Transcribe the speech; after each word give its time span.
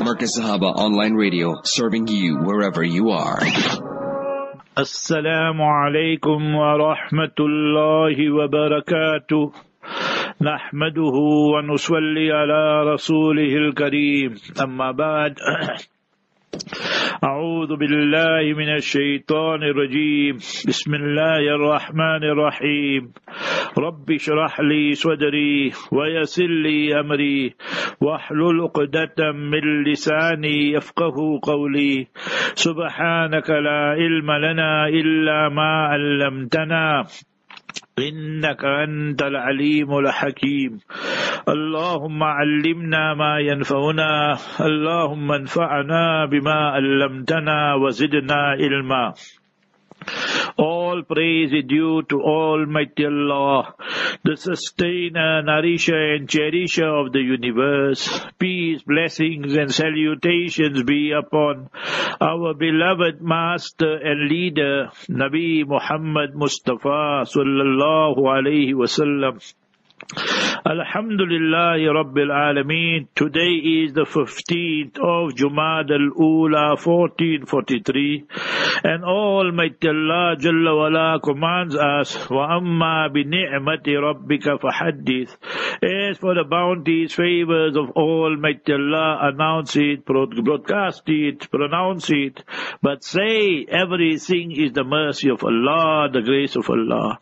Marcus 0.00 0.38
Sahaba 0.38 0.72
Online 0.74 1.14
Radio, 1.14 1.52
serving 1.64 2.08
you 2.08 2.38
wherever 2.40 2.82
you 2.82 3.10
are. 3.10 3.40
السلام 4.78 5.62
عليكم 5.62 6.54
ورحمة 6.54 7.36
الله 7.40 8.16
وبركاته 8.32 9.52
نحمده 10.42 11.16
ونصلي 11.52 12.32
على 12.32 12.62
رسوله 12.92 13.52
الكريم 13.56 14.34
أما 14.62 14.90
بعد 14.92 15.34
أعوذ 17.23 17.75
بالله 17.75 18.57
من 18.57 18.75
الشيطان 18.75 19.63
الرجيم. 19.63 20.35
بسم 20.67 20.95
الله 20.95 21.55
الرحمن 21.55 22.23
الرحيم. 22.23 23.13
رب 23.77 24.11
اشرح 24.11 24.59
لي 24.59 24.93
صدري 24.93 25.71
ويسر 25.91 26.47
لي 26.47 26.99
أمري. 26.99 27.53
واحلل 28.01 28.61
عقدة 28.61 29.31
من 29.31 29.83
لساني 29.91 30.71
يفقه 30.71 31.39
قولي. 31.43 32.07
سبحانك 32.53 33.49
لا 33.49 33.95
علم 33.99 34.31
لنا 34.31 34.87
إلا 34.87 35.49
ما 35.49 35.87
علمتنا. 35.93 37.05
إنك 37.99 38.65
أنت 38.65 39.21
العليم 39.21 39.97
الحكيم. 39.97 40.79
اللهم 41.49 42.23
علمنا 42.23 43.13
ما 43.13 43.39
ينفعنا 43.39 44.37
اللهم 44.61 45.31
انفعنا 45.31 46.25
بما 46.25 46.59
علمتنا 46.75 47.75
وزدنا 47.75 48.39
علما. 48.59 49.13
All 50.57 51.03
praise 51.03 51.53
is 51.53 51.63
due 51.67 52.01
to 52.09 52.21
Almighty 52.21 53.05
Allah, 53.05 53.75
the 54.23 54.35
sustainer, 54.35 55.41
nourisher 55.43 56.15
and 56.15 56.27
cherisher 56.27 56.87
of 56.87 57.13
the 57.13 57.19
universe. 57.21 58.09
Peace, 58.39 58.81
blessings 58.83 59.55
and 59.55 59.73
salutations 59.73 60.83
be 60.83 61.11
upon 61.11 61.69
our 62.19 62.53
beloved 62.53 63.21
master 63.21 63.95
and 63.95 64.29
leader, 64.29 64.89
Nabi 65.09 65.65
Muhammad 65.67 66.35
Mustafa 66.35 67.25
sallallahu 67.25 68.17
alayhi 68.17 68.73
wasallam. 68.73 69.39
Alhamdulillah 70.65 71.77
Rabbil 71.77 72.31
Alameen. 72.31 73.07
Today 73.15 73.53
is 73.83 73.93
the 73.93 74.05
15th 74.05 74.97
of 74.97 75.35
Jumad 75.35 75.91
al-Ula 75.91 76.75
1443 76.75 78.25
and 78.83 79.03
Almighty 79.03 79.87
Allah 79.89 80.35
Jalla 80.39 80.75
wala 80.77 81.19
commands 81.23 81.75
us 81.75 82.29
wa 82.29 82.57
amma 82.57 83.09
bi 83.13 83.23
ni'mati 83.23 83.93
rabbika 84.05 84.59
fahaddith 84.59 85.35
as 85.83 86.17
for 86.17 86.33
the 86.35 86.45
bounties 86.49 87.13
favors 87.13 87.77
of 87.77 87.91
Almighty 87.91 88.73
Allah 88.73 89.29
announce 89.33 89.75
it 89.75 90.05
broadcast 90.05 91.03
it 91.07 91.49
pronounce 91.51 92.09
it. 92.09 92.43
But 92.81 93.03
say 93.03 93.65
everything 93.69 94.51
is 94.51 94.73
the 94.73 94.83
mercy 94.83 95.29
of 95.29 95.43
Allah 95.43 96.09
the 96.11 96.21
grace 96.21 96.55
of 96.55 96.69
Allah 96.69 97.19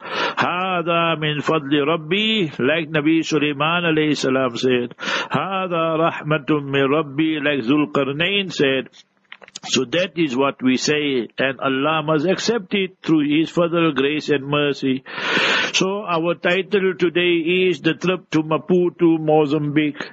هذا 0.79 1.15
من 1.15 1.39
فضل 1.39 1.83
ربي. 1.87 2.45
لك 2.59 2.87
نبي 2.95 3.21
سليمان 3.21 3.85
عليه 3.85 4.07
السلام 4.07 4.49
سيد 4.49 4.93
هذا 5.31 5.95
رحمة 5.95 6.45
من 6.49 6.83
ربي. 6.83 7.39
لك 7.39 7.59
ذو 7.63 7.75
القرنين 7.83 8.47
سيد 8.47 8.87
so 9.63 9.85
that 9.85 10.17
is 10.17 10.35
what 10.35 10.61
we 10.61 10.77
say, 10.77 11.27
and 11.37 11.59
Allah 11.59 12.03
must 12.03 12.25
accept 12.25 12.73
it 12.73 12.97
through 13.03 13.27
His 13.29 13.49
further 13.49 13.91
grace 13.91 14.29
and 14.29 14.47
mercy. 14.47 15.03
So 15.73 16.03
our 16.03 16.35
title 16.35 16.93
today 16.97 17.67
is 17.69 17.81
the 17.81 17.93
trip 17.93 18.29
to 18.31 18.43
Maputo, 18.43 19.19
Mozambique. 19.19 20.03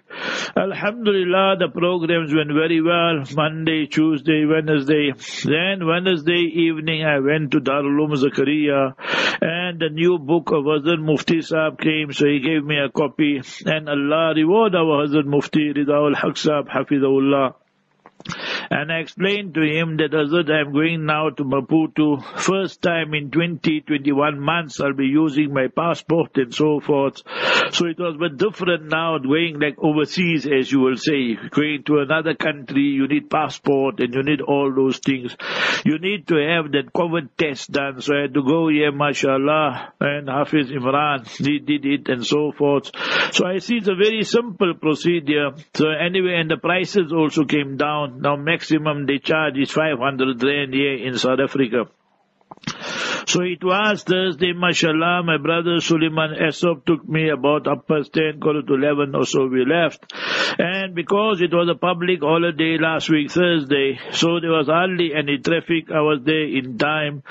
Alhamdulillah, 0.56 1.56
the 1.58 1.68
programs 1.68 2.34
went 2.34 2.52
very 2.52 2.80
well. 2.80 3.24
Monday, 3.34 3.86
Tuesday, 3.86 4.44
Wednesday. 4.44 5.12
Then 5.44 5.86
Wednesday 5.86 6.50
evening 6.54 7.04
I 7.04 7.18
went 7.20 7.52
to 7.52 7.60
Darul 7.60 7.96
Uloom 7.96 8.16
Zakaria 8.16 8.94
and 9.40 9.80
the 9.80 9.90
new 9.90 10.18
book 10.18 10.50
of 10.52 10.64
Hazrat 10.64 11.00
Mufti 11.00 11.38
Saab 11.38 11.80
came, 11.80 12.12
so 12.12 12.26
he 12.26 12.40
gave 12.40 12.64
me 12.64 12.76
a 12.78 12.90
copy. 12.90 13.42
And 13.64 13.88
Allah 13.88 14.34
reward 14.34 14.74
our 14.74 15.06
Hazrat 15.06 15.26
Mufti 15.26 15.72
Rida 15.72 15.96
al-Haq 16.08 16.34
Saab, 16.34 16.68
Hafidahullah. 16.68 17.54
And 18.70 18.90
I 18.90 18.98
explained 18.98 19.54
to 19.54 19.60
him 19.60 19.96
that 19.98 20.10
Hazrat, 20.10 20.50
I 20.50 20.60
am 20.60 20.72
going 20.72 21.06
now 21.06 21.30
to 21.30 21.44
Maputo. 21.44 22.22
First 22.38 22.82
time 22.82 23.14
in 23.14 23.30
20, 23.30 23.82
21 23.82 24.40
months 24.40 24.80
I'll 24.80 24.92
be 24.92 25.06
using 25.06 25.52
my 25.52 25.68
passport 25.68 26.36
and 26.36 26.52
so 26.54 26.80
forth. 26.80 27.22
So 27.70 27.86
it 27.86 27.98
was 27.98 28.16
but 28.18 28.36
different 28.36 28.86
now 28.86 29.18
going 29.18 29.60
like 29.60 29.76
overseas 29.78 30.46
as 30.46 30.70
you 30.72 30.80
will 30.80 30.96
say. 30.96 31.36
Going 31.50 31.84
to 31.86 31.98
another 31.98 32.34
country, 32.34 32.82
you 32.82 33.06
need 33.06 33.30
passport 33.30 34.00
and 34.00 34.12
you 34.14 34.22
need 34.22 34.40
all 34.40 34.72
those 34.74 34.98
things. 34.98 35.36
You 35.84 35.98
need 35.98 36.26
to 36.28 36.36
have 36.36 36.72
that 36.72 36.92
COVID 36.94 37.28
test 37.38 37.70
done. 37.70 38.00
So 38.00 38.14
I 38.16 38.22
had 38.22 38.34
to 38.34 38.42
go 38.42 38.68
here, 38.68 38.92
mashallah, 38.92 39.92
and 40.00 40.28
Hafiz 40.28 40.70
Imran, 40.70 41.26
he 41.28 41.58
did 41.58 41.84
it 41.84 42.08
and 42.08 42.26
so 42.26 42.52
forth. 42.52 42.90
So 43.32 43.46
I 43.46 43.58
see 43.58 43.76
it's 43.76 43.88
a 43.88 43.94
very 43.94 44.22
simple 44.24 44.74
procedure. 44.74 45.50
So 45.74 45.88
anyway, 45.90 46.38
and 46.40 46.50
the 46.50 46.56
prices 46.56 47.12
also 47.12 47.44
came 47.44 47.76
down. 47.76 48.05
Now 48.06 48.36
maximum 48.36 49.06
they 49.06 49.18
charge 49.18 49.58
is 49.58 49.70
500 49.70 50.42
rand 50.42 50.74
here 50.74 50.96
in 50.96 51.18
South 51.18 51.40
Africa. 51.40 51.84
So 53.26 53.42
it 53.42 53.64
was 53.64 54.04
Thursday, 54.04 54.52
mashallah, 54.52 55.24
my 55.24 55.36
brother 55.36 55.80
Suleiman 55.80 56.36
Esop 56.40 56.84
took 56.86 57.08
me 57.08 57.28
about 57.28 57.66
up 57.66 57.88
past 57.88 58.12
10, 58.12 58.38
quarter 58.40 58.62
to 58.62 58.74
11 58.74 59.16
or 59.16 59.24
so 59.26 59.48
we 59.48 59.64
left. 59.64 60.12
And 60.58 60.94
because 60.94 61.40
it 61.40 61.52
was 61.52 61.68
a 61.68 61.74
public 61.76 62.20
holiday 62.20 62.76
last 62.78 63.10
week, 63.10 63.32
Thursday, 63.32 63.98
so 64.12 64.38
there 64.38 64.52
was 64.52 64.68
hardly 64.68 65.10
any 65.12 65.38
traffic, 65.38 65.90
I 65.90 66.02
was 66.02 66.20
there 66.24 66.46
in 66.46 66.78
time, 66.78 67.24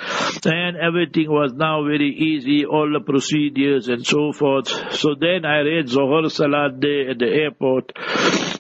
and 0.44 0.76
everything 0.76 1.32
was 1.32 1.54
now 1.54 1.84
very 1.84 2.12
easy, 2.14 2.66
all 2.66 2.92
the 2.92 3.00
procedures 3.00 3.88
and 3.88 4.06
so 4.06 4.34
forth. 4.34 4.68
So 4.96 5.16
then 5.18 5.46
I 5.46 5.60
read 5.60 5.88
Zohar 5.88 6.30
Salat 6.30 6.82
there 6.82 7.12
at 7.12 7.20
the 7.20 7.28
airport, 7.28 7.94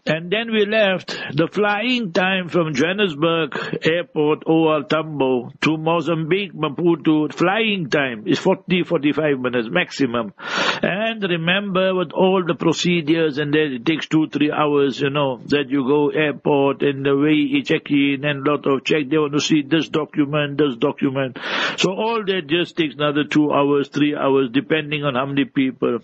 and 0.05 0.31
then 0.31 0.53
we 0.53 0.65
left. 0.65 1.09
The 1.33 1.49
flying 1.51 2.13
time 2.13 2.47
from 2.47 2.73
Johannesburg 2.73 3.79
Airport, 3.83 4.43
OR 4.45 4.83
Tambo, 4.83 5.51
to 5.61 5.77
Mozambique, 5.77 6.53
Maputo, 6.53 7.24
flying 7.33 7.89
time 7.89 8.27
is 8.27 8.39
40, 8.39 8.83
45 8.83 9.39
minutes 9.39 9.67
maximum. 9.71 10.33
And 10.81 11.23
remember 11.23 11.95
with 11.95 12.11
all 12.11 12.43
the 12.45 12.55
procedures 12.55 13.37
and 13.37 13.53
then 13.53 13.73
it 13.73 13.85
takes 13.85 14.07
two, 14.07 14.27
three 14.29 14.51
hours, 14.51 14.99
you 14.99 15.09
know, 15.09 15.37
that 15.47 15.69
you 15.69 15.87
go 15.87 16.09
airport 16.09 16.83
and 16.83 17.05
the 17.05 17.15
way 17.15 17.33
you 17.33 17.63
check 17.63 17.89
in 17.89 18.25
and 18.25 18.45
lot 18.45 18.65
of 18.67 18.83
check, 18.83 19.09
they 19.09 19.17
want 19.17 19.33
to 19.33 19.41
see 19.41 19.61
this 19.61 19.89
document, 19.89 20.57
this 20.57 20.75
document. 20.75 21.37
So 21.77 21.91
all 21.91 22.23
that 22.25 22.47
just 22.47 22.77
takes 22.77 22.95
another 22.95 23.23
two 23.23 23.51
hours, 23.51 23.87
three 23.87 24.15
hours, 24.15 24.49
depending 24.51 25.03
on 25.03 25.15
how 25.15 25.25
many 25.25 25.45
people. 25.45 25.99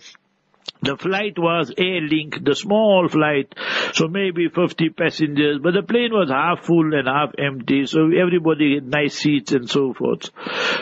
The 0.84 0.98
flight 0.98 1.38
was 1.38 1.72
Airlink, 1.78 2.44
the 2.44 2.56
small 2.56 3.08
flight, 3.08 3.54
so 3.94 4.08
maybe 4.08 4.50
50 4.50 4.90
passengers, 4.90 5.60
but 5.62 5.76
the 5.76 5.84
plane 5.84 6.12
was 6.12 6.32
half 6.32 6.66
full 6.66 6.96
and 6.96 7.08
half 7.08 7.36
empty, 7.38 7.86
so 7.86 8.10
everybody 8.10 8.76
had 8.76 8.88
nice 8.88 9.14
seats 9.14 9.52
and 9.52 9.70
so 9.70 9.94
forth. 9.94 10.32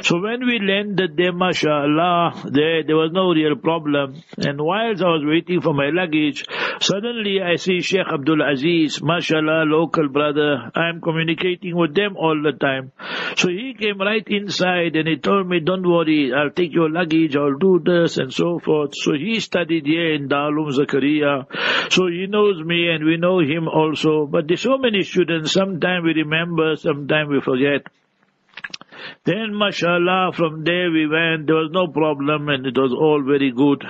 So 0.04 0.22
when 0.22 0.46
we 0.46 0.60
landed 0.60 1.18
there, 1.18 1.34
mashallah, 1.34 2.44
there, 2.50 2.84
there 2.84 2.96
was 2.96 3.12
no 3.12 3.34
real 3.34 3.58
problem. 3.58 4.22
And 4.38 4.62
whilst 4.62 5.04
I 5.04 5.08
was 5.08 5.24
waiting 5.26 5.60
for 5.60 5.74
my 5.74 5.90
luggage, 5.92 6.46
suddenly 6.80 7.42
I 7.42 7.58
see 7.58 7.82
Sheikh 7.82 8.08
Abdul 8.08 8.42
Aziz, 8.42 9.04
mashallah, 9.04 9.66
local 9.66 10.08
brother. 10.08 10.72
I'm 10.76 11.02
communicating 11.02 11.76
with 11.76 11.94
them 11.94 12.16
all 12.16 12.42
the 12.42 12.54
time. 12.58 12.94
So 13.36 13.50
he 13.50 13.76
came 13.78 14.00
right 14.00 14.26
inside 14.26 14.96
and 14.96 15.10
he 15.10 15.18
told 15.18 15.48
me, 15.50 15.60
don't 15.60 15.86
worry, 15.86 16.32
I'll 16.34 16.52
take 16.52 16.74
your 16.74 16.90
luggage, 16.90 17.36
I'll 17.36 17.58
do 17.58 17.82
this 17.84 18.18
and 18.18 18.34
so 18.34 18.60
forth. 18.60 18.92
So 18.94 19.12
he 19.14 19.42
studied 19.42 19.89
here 19.90 20.14
in 20.14 20.30
Darul 20.30 20.60
Uloom 20.60 20.78
Zakaria. 20.78 21.92
So 21.92 22.08
he 22.08 22.28
knows 22.28 22.64
me 22.64 22.90
and 22.90 23.04
we 23.04 23.18
know 23.18 23.40
him 23.40 23.68
also. 23.68 24.26
But 24.26 24.48
there's 24.48 24.62
so 24.62 24.78
many 24.78 25.04
students, 25.04 25.52
sometimes 25.52 26.04
we 26.04 26.14
remember, 26.14 26.76
sometimes 26.76 27.30
we 27.30 27.42
forget. 27.42 27.88
Then, 29.24 29.56
mashallah, 29.56 30.32
from 30.34 30.64
there 30.64 30.92
we 30.92 31.08
went, 31.08 31.48
there 31.48 31.56
was 31.56 31.72
no 31.72 31.88
problem 31.88 32.50
and 32.50 32.66
it 32.66 32.78
was 32.78 32.94
all 32.94 33.24
very 33.24 33.52
good. 33.52 33.86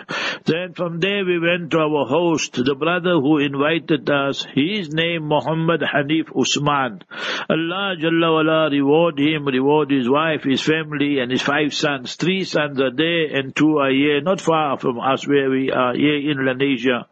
Then 0.45 0.73
from 0.73 0.99
there 0.99 1.25
we 1.25 1.39
went 1.39 1.71
to 1.71 1.79
our 1.79 2.05
host, 2.05 2.53
the 2.53 2.75
brother 2.75 3.13
who 3.13 3.37
invited 3.37 4.09
us, 4.09 4.45
his 4.53 4.93
name 4.93 5.27
Muhammad 5.27 5.81
Hanif 5.81 6.29
Usman. 6.35 7.03
Allah 7.49 7.95
Jalla 7.99 8.33
wala 8.33 8.69
reward 8.69 9.19
him, 9.19 9.45
reward 9.45 9.91
his 9.91 10.09
wife, 10.09 10.43
his 10.43 10.61
family 10.61 11.19
and 11.19 11.31
his 11.31 11.41
five 11.41 11.73
sons. 11.73 12.15
Three 12.15 12.43
sons 12.43 12.79
are 12.79 12.93
there 12.93 13.35
and 13.35 13.55
two 13.55 13.77
are 13.77 13.91
here, 13.91 14.21
not 14.21 14.41
far 14.41 14.77
from 14.77 14.99
us 14.99 15.27
where 15.27 15.49
we 15.49 15.71
are, 15.71 15.95
here 15.95 16.31
in 16.31 16.37
Lenasia. 16.37 17.05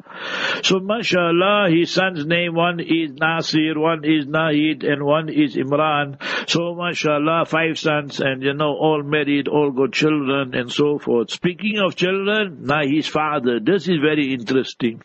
So 0.63 0.79
mashallah, 0.79 1.69
his 1.69 1.91
son's 1.91 2.25
name, 2.25 2.53
one 2.55 2.79
is 2.79 3.11
Nasir, 3.13 3.79
one 3.79 4.03
is 4.03 4.25
Nahid 4.25 4.88
and 4.88 5.03
one 5.03 5.29
is 5.29 5.55
Imran. 5.55 6.17
So 6.47 6.75
mashallah, 6.75 7.45
five 7.45 7.77
sons 7.77 7.87
sons 7.88 8.19
and, 8.19 8.44
you 8.44 8.54
know, 8.54 8.74
all 8.88 9.04
married, 9.04 9.48
all 9.48 9.72
got 9.72 9.94
children 9.94 10.54
and 10.54 10.72
so 10.72 11.00
forth. 11.00 11.31
Speaking 11.31 11.80
of 11.80 11.95
children, 11.95 12.66
now 12.72 12.84
his 12.86 13.07
father, 13.07 13.60
this 13.60 13.88
is 13.88 14.00
very 14.01 14.34
interesting. 14.34 15.01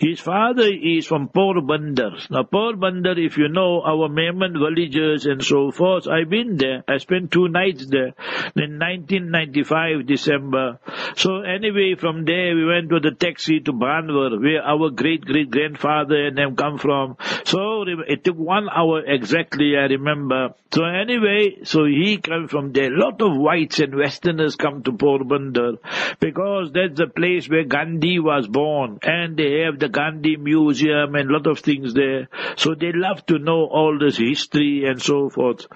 His 0.00 0.20
father 0.20 0.68
is 0.94 1.06
from 1.06 1.28
Porbandar. 1.28 2.30
Now 2.30 2.42
Porbandar, 2.42 3.16
if 3.18 3.38
you 3.38 3.48
know 3.48 3.82
our 3.82 4.08
Memon 4.08 4.52
villages 4.52 5.24
and 5.24 5.42
so 5.42 5.70
forth, 5.70 6.06
I've 6.06 6.28
been 6.28 6.56
there. 6.56 6.84
I 6.86 6.98
spent 6.98 7.30
two 7.30 7.48
nights 7.48 7.86
there 7.86 8.12
in 8.56 8.78
1995 8.78 10.06
December. 10.06 10.78
So 11.16 11.40
anyway, 11.40 11.94
from 11.98 12.24
there 12.24 12.54
we 12.54 12.66
went 12.66 12.92
with 12.92 13.06
a 13.06 13.14
taxi 13.14 13.60
to 13.60 13.72
Bantwa, 13.72 14.40
where 14.40 14.62
our 14.62 14.90
great 14.90 15.24
great 15.24 15.50
grandfather 15.50 16.26
and 16.26 16.36
them 16.36 16.56
come 16.56 16.78
from. 16.78 17.16
So 17.44 17.84
it 18.06 18.24
took 18.24 18.36
one 18.36 18.68
hour 18.68 19.02
exactly, 19.06 19.76
I 19.76 19.86
remember. 19.86 20.54
So 20.72 20.84
anyway, 20.84 21.64
so 21.64 21.84
he 21.86 22.15
came 22.18 22.48
from 22.48 22.72
there. 22.72 22.90
Lot 22.90 23.20
of 23.22 23.36
whites 23.36 23.80
and 23.80 23.94
westerners 23.94 24.56
come 24.56 24.82
to 24.84 24.92
Porbandar 24.92 25.78
because 26.20 26.72
that's 26.72 26.98
the 26.98 27.06
place 27.06 27.48
where 27.48 27.64
Gandhi 27.64 28.18
was 28.18 28.46
born 28.48 28.98
and 29.02 29.36
they 29.36 29.64
have 29.64 29.78
the 29.78 29.88
Gandhi 29.88 30.36
Museum 30.36 31.14
and 31.14 31.28
lot 31.28 31.46
of 31.46 31.60
things 31.60 31.94
there. 31.94 32.28
So 32.56 32.74
they 32.74 32.92
love 32.92 33.24
to 33.26 33.38
know 33.38 33.66
all 33.66 33.98
this 33.98 34.18
history 34.18 34.84
and 34.86 35.00
so 35.00 35.30
forth. 35.30 35.66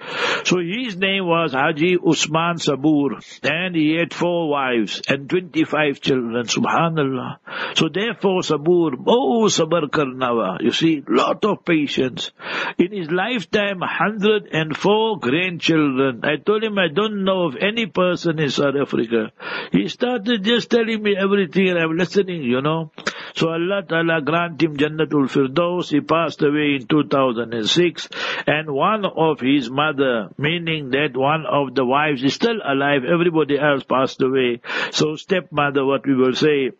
So 0.43 0.57
his 0.59 0.97
name 0.97 1.25
was 1.25 1.53
Haji 1.53 1.97
Usman 2.05 2.57
Sabur 2.57 3.21
and 3.43 3.75
he 3.75 3.95
had 3.95 4.13
four 4.13 4.49
wives 4.49 5.01
and 5.07 5.29
25 5.29 6.01
children. 6.01 6.45
Subhanallah. 6.45 7.37
So 7.75 7.89
therefore 7.89 8.41
Sabur, 8.41 8.93
oh 9.07 9.45
Sabar 9.47 9.89
Karnawa. 9.89 10.61
You 10.61 10.71
see, 10.71 11.03
lot 11.07 11.43
of 11.45 11.65
patience. 11.65 12.31
In 12.77 12.91
his 12.91 13.11
lifetime, 13.11 13.79
104 13.79 15.19
grandchildren. 15.19 16.21
I 16.31 16.37
told 16.37 16.63
him 16.63 16.77
I 16.79 16.87
don't 16.87 17.23
know 17.25 17.43
of 17.47 17.57
any 17.57 17.85
person 17.87 18.39
in 18.39 18.49
South 18.49 18.75
Africa. 18.81 19.31
He 19.71 19.87
started 19.89 20.43
just 20.43 20.69
telling 20.69 21.03
me 21.03 21.15
everything 21.17 21.69
and 21.69 21.79
I'm 21.79 21.97
listening, 21.97 22.43
you 22.43 22.61
know. 22.61 22.91
So 23.35 23.49
Allah 23.49 23.83
Ta'ala 23.87 24.21
grant 24.21 24.61
him 24.61 24.77
Jannatul 24.77 25.27
Firdaus. 25.33 25.89
He 25.89 25.99
passed 26.01 26.41
away 26.41 26.75
in 26.79 26.87
2006 26.87 28.09
and 28.47 28.71
one 28.71 29.05
of 29.05 29.41
his 29.41 29.69
mother, 29.69 30.29
meaning 30.37 30.91
that 30.91 31.17
one 31.17 31.45
of 31.45 31.75
the 31.75 31.85
wives 31.85 32.23
is 32.23 32.33
still 32.33 32.59
alive, 32.63 33.03
everybody 33.03 33.59
else 33.59 33.83
passed 33.83 34.21
away. 34.21 34.61
So 34.91 35.15
stepmother, 35.15 35.85
what 35.85 36.07
we 36.07 36.15
will 36.15 36.33
say, 36.33 36.71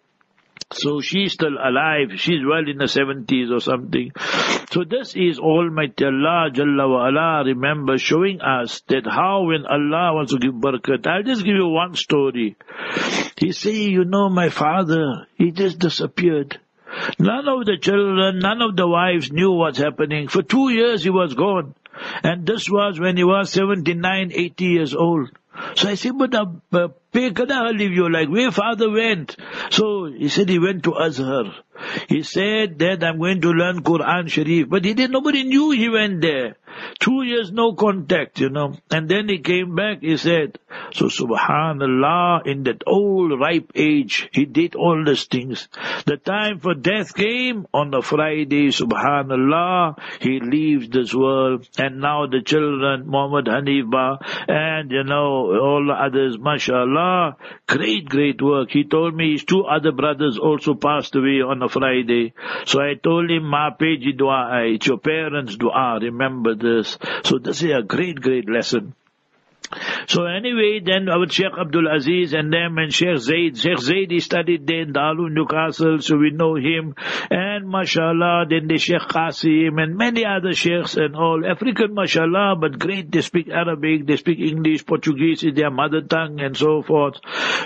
so 0.74 1.02
she's 1.02 1.34
still 1.34 1.58
alive. 1.62 2.12
She's 2.16 2.46
well 2.46 2.68
in 2.68 2.78
the 2.78 2.86
70s 2.86 3.52
or 3.52 3.60
something. 3.60 4.12
So 4.72 4.84
this 4.84 5.16
is 5.16 5.40
Almighty 5.40 6.06
Allah 6.06 6.50
Jalla 6.52 6.90
wa 6.90 7.08
ala, 7.08 7.44
remember, 7.46 7.98
showing 7.98 8.42
us 8.42 8.82
that 8.88 9.06
how 9.06 9.44
when 9.44 9.66
Allah 9.66 10.14
wants 10.16 10.32
to 10.32 10.40
give 10.40 10.54
barakat. 10.54 11.06
I'll 11.08 11.24
just 11.24 11.44
give 11.44 11.56
you 11.56 11.68
one 11.68 11.96
story. 11.96 12.56
He 13.38 13.52
say, 13.52 13.74
you 13.74 14.06
know, 14.06 14.30
my 14.30 14.50
father, 14.50 15.28
he 15.36 15.52
just 15.52 15.80
disappeared. 15.80 16.60
None 17.20 17.48
of 17.48 17.66
the 17.66 17.78
children, 17.78 18.40
none 18.40 18.62
of 18.62 18.76
the 18.76 18.88
wives 18.88 19.32
knew 19.32 19.52
what's 19.52 19.78
happening. 19.78 20.28
For 20.28 20.42
two 20.42 20.70
years 20.70 21.04
he 21.04 21.10
was 21.10 21.34
gone. 21.34 21.76
And 22.24 22.46
this 22.46 22.70
was 22.70 23.00
when 23.00 23.18
he 23.18 23.24
was 23.24 23.52
79, 23.52 24.32
80 24.34 24.66
years 24.66 24.96
old. 24.96 25.30
So 25.76 25.90
I 25.90 25.96
said, 25.96 26.18
but 26.18 26.34
uh, 26.34 26.48
kada 27.12 27.72
leave 27.74 27.92
you 27.92 28.10
like 28.10 28.30
where 28.30 28.52
father 28.52 28.90
went. 28.90 29.36
So 29.70 30.06
he 30.06 30.30
said 30.30 30.48
he 30.48 30.60
went 30.60 30.84
to 30.84 30.96
Azhar. 30.96 31.54
He 32.08 32.24
said 32.24 32.80
that 32.80 33.04
I'm 33.04 33.20
going 33.20 33.42
to 33.42 33.50
learn 33.50 33.84
Quran 33.84 34.30
Sharif. 34.30 34.70
But 34.70 34.86
he 34.86 34.94
did 34.94 35.12
nobody 35.12 35.44
knew 35.44 35.72
he 35.72 35.90
went 35.90 36.22
there. 36.22 36.56
Two 37.00 37.24
years 37.24 37.52
no 37.52 37.74
contact, 37.74 38.40
you 38.40 38.50
know. 38.50 38.76
And 38.90 39.10
then 39.10 39.30
he 39.30 39.40
came 39.40 39.76
back, 39.76 40.02
he 40.02 40.18
said, 40.18 40.60
so 40.94 41.06
subhanallah, 41.06 42.46
in 42.46 42.64
that 42.64 42.84
old 42.86 43.40
ripe 43.40 43.72
age, 43.76 44.30
he 44.32 44.46
did 44.46 44.76
all 44.76 45.04
these 45.06 45.26
things. 45.26 45.68
The 46.06 46.18
time 46.18 46.60
for 46.60 46.74
death 46.74 47.14
came 47.16 47.68
on 47.74 47.92
the 47.92 48.02
Friday, 48.02 48.68
subhanallah, 48.70 50.00
he 50.20 50.40
leaves 50.40 50.90
this 50.90 51.14
world. 51.14 51.68
And 51.78 52.02
now 52.02 52.28
the 52.28 52.42
children, 52.42 53.08
Muhammad 53.08 53.46
Hanifa, 53.46 54.18
and 54.48 54.92
you 54.92 55.04
know, 55.04 55.52
all 55.60 55.86
the 55.88 55.94
others, 55.94 56.38
mashallah, 56.40 57.38
great, 57.68 58.08
great 58.10 58.42
work. 58.42 58.70
He 58.72 58.84
told 58.84 59.16
me 59.16 59.34
his 59.34 59.44
two 59.44 59.64
other 59.64 59.92
brothers 59.92 60.38
also 60.38 60.74
passed 60.74 61.16
away 61.16 61.42
on 61.42 61.62
a 61.62 61.70
Friday. 61.70 62.34
So 62.66 62.82
I 62.82 62.96
told 63.02 63.30
him, 63.30 63.46
ma 63.46 63.70
dua, 63.70 64.64
it's 64.66 64.88
your 64.88 64.98
parents' 64.98 65.56
dua, 65.56 66.00
remember 66.02 66.56
this. 66.62 66.98
So 67.26 67.38
this 67.40 67.64
is 67.64 67.72
a 67.72 67.82
great, 67.82 68.22
great 68.22 68.50
lesson. 68.50 68.96
So 70.08 70.26
anyway, 70.26 70.82
then 70.84 71.10
our 71.10 71.28
Sheikh 71.30 71.58
Abdul 71.60 71.88
Aziz 71.88 72.34
and 72.34 72.52
them 72.52 72.78
and 72.78 72.94
Sheikh 72.94 73.18
Zaid. 73.18 73.58
Sheikh 73.58 73.80
Zaid, 73.80 74.12
he 74.12 74.20
studied 74.20 74.68
there 74.68 74.82
in 74.82 74.94
Dalu, 74.94 75.32
Newcastle, 75.32 76.00
so 76.00 76.18
we 76.18 76.32
know 76.32 76.56
him. 76.56 76.96
And 77.30 77.70
mashallah, 77.70 78.46
then 78.50 78.68
the 78.68 78.78
Sheikh 78.78 79.08
Qasim 79.10 79.82
and 79.82 79.98
many 79.98 80.26
other 80.26 80.54
Sheikhs 80.54 80.96
and 80.96 81.16
all. 81.16 81.44
African, 81.46 81.94
mashallah, 81.94 82.56
but 82.60 82.80
great. 82.80 83.12
They 83.12 83.22
speak 83.22 83.50
Arabic, 83.50 84.08
they 84.08 84.18
speak 84.18 84.40
English, 84.40 84.86
Portuguese 84.86 85.44
is 85.44 85.56
their 85.56 85.72
mother 85.72 86.02
tongue 86.02 86.40
and 86.42 86.56
so 86.58 86.82
forth. 86.82 87.16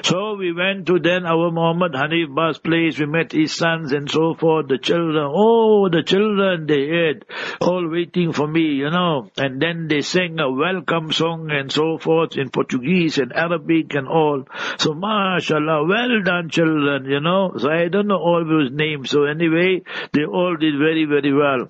So 0.03 0.35
we 0.35 0.53
went 0.53 0.85
to 0.87 0.99
then 0.99 1.25
our 1.25 1.51
Muhammad 1.51 1.93
Hanif 1.93 2.33
Bas 2.33 2.57
place. 2.57 2.99
We 2.99 3.05
met 3.05 3.31
his 3.31 3.55
sons 3.55 3.91
and 3.91 4.09
so 4.09 4.35
forth. 4.35 4.67
The 4.67 4.77
children, 4.77 5.31
oh, 5.33 5.89
the 5.89 6.03
children, 6.03 6.67
they 6.67 6.87
had 6.87 7.25
all 7.61 7.89
waiting 7.89 8.33
for 8.33 8.47
me, 8.47 8.75
you 8.83 8.89
know. 8.89 9.29
And 9.37 9.61
then 9.61 9.87
they 9.87 10.01
sang 10.01 10.39
a 10.39 10.51
welcome 10.51 11.11
song 11.11 11.49
and 11.51 11.71
so 11.71 11.94
forth 11.97 12.37
in 12.37 12.49
Portuguese 12.49 13.17
and 13.17 13.33
Arabic 13.33 13.93
and 13.95 14.07
all. 14.07 14.43
So 14.77 14.93
mashallah, 14.93 15.85
well 15.85 16.21
done 16.23 16.49
children, 16.49 17.05
you 17.05 17.19
know. 17.19 17.53
So 17.57 17.69
I 17.69 17.87
don't 17.87 18.07
know 18.07 18.17
all 18.17 18.45
those 18.45 18.71
names. 18.71 19.09
So 19.09 19.23
anyway, 19.23 19.83
they 20.13 20.25
all 20.25 20.55
did 20.55 20.77
very, 20.77 21.05
very 21.05 21.33
well. 21.33 21.67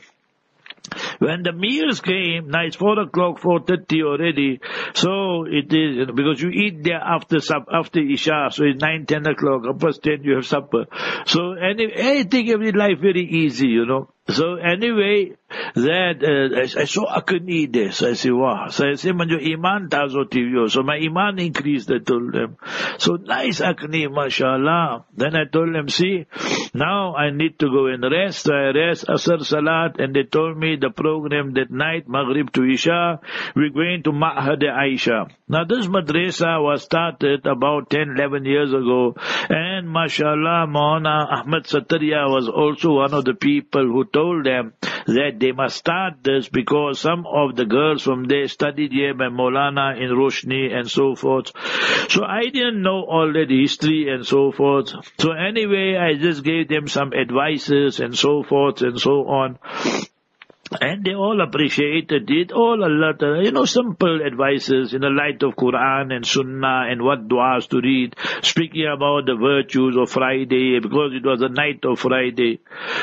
When 1.19 1.43
the 1.43 1.51
meals 1.51 1.99
came, 2.01 2.49
now 2.49 2.63
it's 2.63 2.75
four 2.75 2.99
o'clock, 2.99 3.39
four 3.39 3.59
thirty 3.61 4.03
already. 4.03 4.59
So 4.93 5.45
it 5.45 5.73
is 5.73 6.11
because 6.13 6.41
you 6.41 6.49
eat 6.49 6.83
there 6.83 7.01
after 7.01 7.37
after 7.73 7.99
Isha, 7.99 8.49
so 8.51 8.65
it's 8.65 8.81
nine, 8.81 9.05
ten 9.05 9.25
o'clock. 9.25 9.63
Past 9.79 10.03
ten 10.03 10.23
you 10.23 10.35
have 10.35 10.45
supper. 10.45 10.85
So 11.25 11.53
any 11.53 11.91
anything 11.93 12.49
every 12.51 12.71
life 12.71 12.99
very 13.01 13.25
easy, 13.25 13.67
you 13.67 13.85
know. 13.85 14.09
So 14.27 14.55
anyway, 14.55 15.33
that 15.75 16.17
uh, 16.25 16.57
I, 16.57 16.81
I 16.81 16.85
saw 16.85 17.05
Akani 17.05 17.71
there. 17.71 17.91
So 17.91 18.09
I 18.09 18.13
say, 18.13 18.31
wow. 18.31 18.69
So 18.69 18.87
I 18.89 18.95
say, 18.95 19.11
manjo 19.11 19.37
iman 19.53 19.87
tazo 19.89 20.25
tivyo. 20.25 20.69
So 20.69 20.81
my 20.81 20.97
iman 20.97 21.37
increased, 21.37 21.91
I 21.91 21.99
told 21.99 22.33
them. 22.33 22.57
So 22.97 23.17
nice 23.17 23.59
Akani, 23.59 24.11
mashallah. 24.11 25.05
Then 25.15 25.35
I 25.35 25.45
told 25.45 25.75
them, 25.75 25.89
see, 25.89 26.25
now 26.73 27.15
I 27.15 27.29
need 27.29 27.59
to 27.59 27.67
go 27.67 27.85
and 27.85 28.03
rest. 28.03 28.49
I 28.49 28.71
rest, 28.71 29.05
Asr 29.07 29.45
Salat, 29.45 29.99
and 29.99 30.15
they 30.15 30.23
told 30.23 30.57
me 30.57 30.75
the 30.75 30.89
program 30.89 31.53
that 31.53 31.69
night, 31.69 32.09
Maghrib 32.09 32.51
to 32.53 32.63
Isha, 32.63 33.19
we're 33.55 33.69
going 33.69 34.01
to 34.03 34.11
Ma'had 34.11 34.63
Aisha. 34.63 35.29
Now 35.47 35.65
this 35.65 35.85
madrasa 35.85 36.63
was 36.63 36.81
started 36.81 37.45
about 37.45 37.91
10, 37.91 38.15
11 38.17 38.45
years 38.45 38.73
ago. 38.73 39.15
And 39.49 39.87
mashallah, 39.87 40.65
Mauna 40.67 41.27
Ahmad 41.29 41.65
Sataria 41.65 42.27
was 42.27 42.49
also 42.49 42.93
one 42.93 43.13
of 43.13 43.25
the 43.25 43.35
people 43.35 43.85
who 43.85 44.05
told 44.15 44.45
them 44.45 44.73
that 45.07 45.33
they 45.39 45.51
must 45.51 45.77
start 45.77 46.23
this 46.23 46.47
because 46.47 46.99
some 46.99 47.25
of 47.27 47.55
the 47.55 47.65
girls 47.65 48.03
from 48.03 48.23
there 48.25 48.47
studied 48.47 48.91
here 48.91 49.13
by 49.13 49.29
Molana 49.39 49.87
in 50.01 50.09
Roshni 50.21 50.63
and 50.73 50.89
so 50.89 51.15
forth. 51.15 51.51
So 52.09 52.23
I 52.23 52.43
didn't 52.45 52.81
know 52.81 53.03
all 53.03 53.31
that 53.33 53.49
history 53.49 54.09
and 54.09 54.25
so 54.25 54.51
forth. 54.51 54.93
So 55.19 55.31
anyway, 55.31 55.95
I 55.97 56.15
just 56.15 56.43
gave 56.43 56.69
them 56.69 56.87
some 56.87 57.13
advices 57.13 57.99
and 57.99 58.17
so 58.17 58.43
forth 58.43 58.81
and 58.81 58.99
so 58.99 59.27
on. 59.27 59.59
And 60.81 61.03
they 61.03 61.13
all 61.13 61.41
appreciated 61.41 62.29
it, 62.29 62.51
all 62.51 62.83
a 62.83 62.89
lot, 62.89 63.21
of, 63.21 63.43
you 63.43 63.51
know, 63.51 63.65
simple 63.65 64.21
advices 64.25 64.93
in 64.93 65.01
the 65.01 65.09
light 65.09 65.43
of 65.43 65.55
Quran 65.55 66.13
and 66.13 66.25
Sunnah 66.25 66.87
and 66.89 67.01
what 67.01 67.27
du'as 67.27 67.67
to 67.69 67.81
read, 67.81 68.15
speaking 68.41 68.87
about 68.87 69.25
the 69.25 69.35
virtues 69.35 69.95
of 69.97 70.09
Friday, 70.09 70.79
because 70.79 71.13
it 71.13 71.25
was 71.25 71.41
a 71.41 71.49
night 71.49 71.83
of 71.85 71.99
Friday. 71.99 72.59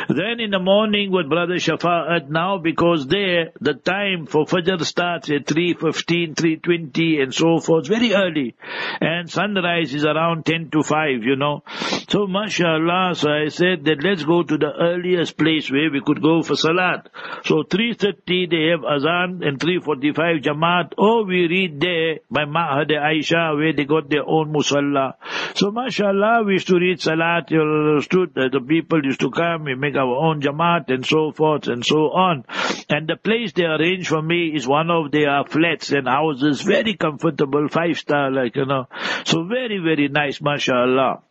Then 0.09 0.41
in 0.41 0.51
the 0.51 0.59
morning 0.59 1.11
with 1.11 1.29
Brother 1.29 1.55
Shafa'at 1.55 2.29
now, 2.29 2.59
because 2.59 3.07
there, 3.07 3.53
the 3.61 3.75
time 3.75 4.27
for 4.27 4.45
Fajr 4.45 4.85
starts 4.85 5.31
at 5.31 5.47
3.15, 5.47 6.35
3.20 6.35 7.23
and 7.23 7.35
so 7.35 7.59
forth, 7.59 7.89
very 7.89 8.15
early. 8.15 8.55
And 9.01 9.31
sunrise 9.31 9.95
is 9.95 10.05
around 10.05 10.47
10 10.47 10.71
to 10.71 10.83
5, 10.83 11.23
you 11.23 11.37
know. 11.37 11.63
So 12.09 12.27
mashallah, 12.27 13.15
so 13.15 13.31
I 13.31 13.49
said 13.49 13.85
that 13.85 14.03
let's 14.03 14.25
go 14.25 14.43
to 14.43 14.59
the 14.59 14.73
earliest 14.79 15.37
place 15.37 15.71
where 15.71 15.91
we 15.91 16.01
could 16.05 16.23
go 16.23 16.43
for 16.43 16.57
Salat. 16.57 17.09
So 17.45 17.62
So 17.63 17.77
3.30 17.77 18.51
they 18.51 18.71
have 18.71 18.85
Azan 18.85 19.43
and 19.45 19.59
3.45 19.59 20.43
Jamaat. 20.43 20.95
Or 20.99 21.25
we 21.25 21.47
read 21.47 21.81
there 21.81 22.19
by 22.31 22.45
Ma'had 22.45 22.91
Aisha 22.91 23.57
where 23.57 23.73
they 23.73 23.85
got 23.85 24.11
their 24.11 24.27
own 24.27 24.53
Musalla. 24.53 25.15
So 25.55 25.71
mashallah 25.71 26.43
we 26.45 26.55
used 26.55 26.67
to 26.69 26.77
read 26.77 27.01
Salat, 27.01 27.49
that 27.49 28.49
the 28.53 28.61
people 28.67 29.05
used 29.05 29.21
to 29.21 29.31
come, 29.31 29.65
we 29.65 29.77
make 29.77 29.95
our 29.95 30.17
own 30.17 30.41
Jamaat 30.41 30.91
and 30.91 31.07
so 31.07 31.31
forth 31.31 31.69
and 31.69 31.85
so 31.85 32.11
on. 32.11 32.45
And 32.89 33.09
the 33.09 33.17
place 33.17 33.53
they 33.53 33.65
arranged 33.65 34.09
for 34.09 34.23
me 34.23 34.53
is 34.55 34.67
one 34.67 34.91
of 34.91 35.13
their 35.13 35.45
flats 35.45 35.93
and 35.93 36.09
houses, 36.09 36.63
very 36.63 36.95
comfortable, 36.95 37.69
five 37.69 37.97
star 37.97 38.31
like, 38.33 38.57
you 38.57 38.67
know. 38.67 38.89
So 39.25 39.45
very, 39.45 39.79
very 39.79 40.09
nice, 40.09 40.41
mashallah. 40.41 41.23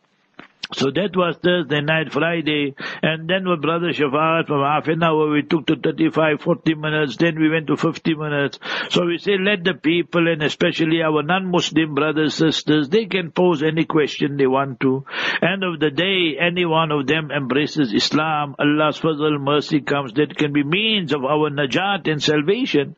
So 0.74 0.90
that 0.90 1.14
was 1.14 1.36
Thursday 1.36 1.80
night, 1.80 2.12
Friday, 2.12 2.74
and 3.02 3.28
then 3.28 3.48
with 3.48 3.60
Brother 3.60 3.92
Shafat 3.92 4.46
from 4.46 4.62
half 4.62 4.88
an 4.88 5.02
hour 5.02 5.30
we 5.30 5.42
took 5.42 5.66
to 5.66 5.76
35, 5.76 6.40
40 6.40 6.74
minutes, 6.74 7.16
then 7.16 7.38
we 7.38 7.50
went 7.50 7.66
to 7.66 7.76
50 7.76 8.14
minutes. 8.14 8.58
So 8.90 9.06
we 9.06 9.18
say 9.18 9.36
let 9.38 9.64
the 9.64 9.74
people 9.74 10.28
and 10.28 10.42
especially 10.42 11.02
our 11.02 11.22
non-Muslim 11.22 11.94
brothers, 11.94 12.34
sisters, 12.34 12.88
they 12.88 13.06
can 13.06 13.32
pose 13.32 13.62
any 13.62 13.84
question 13.84 14.36
they 14.36 14.46
want 14.46 14.80
to. 14.80 15.04
End 15.42 15.62
of 15.64 15.80
the 15.80 15.90
day, 15.90 16.36
any 16.40 16.64
one 16.64 16.90
of 16.90 17.06
them 17.06 17.30
embraces 17.30 17.92
Islam, 17.92 18.54
Allah's 18.58 18.98
fazl, 18.98 19.40
mercy 19.40 19.80
comes, 19.80 20.12
that 20.14 20.36
can 20.36 20.52
be 20.52 20.62
means 20.62 21.12
of 21.12 21.24
our 21.24 21.50
najat 21.50 22.10
and 22.10 22.22
salvation. 22.22 22.96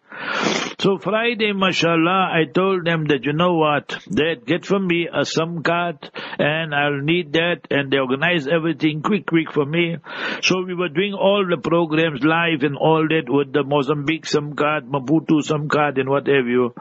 So 0.78 0.98
Friday, 0.98 1.52
mashallah, 1.52 2.30
I 2.32 2.44
told 2.52 2.84
them 2.84 3.06
that 3.06 3.24
you 3.24 3.32
know 3.32 3.54
what, 3.54 3.88
that 4.10 4.44
get 4.46 4.64
for 4.64 4.78
me 4.78 5.08
a 5.12 5.24
SIM 5.24 5.62
card 5.62 6.10
and 6.38 6.74
I'll 6.74 7.00
need 7.00 7.32
that 7.32 7.63
and 7.70 7.90
they 7.90 7.98
organized 7.98 8.48
everything 8.48 9.02
quick, 9.02 9.26
quick 9.26 9.52
for 9.52 9.64
me. 9.64 9.96
So 10.42 10.62
we 10.62 10.74
were 10.74 10.88
doing 10.88 11.14
all 11.14 11.46
the 11.48 11.56
programs 11.56 12.22
live 12.22 12.62
and 12.62 12.76
all 12.76 13.06
that 13.08 13.24
with 13.28 13.52
the 13.52 13.64
Mozambique 13.64 14.26
SIM 14.26 14.54
card, 14.54 14.86
Maputo 14.86 15.68
card 15.68 15.98
and 15.98 16.08
what 16.08 16.26
have 16.26 16.46
you. 16.46 16.74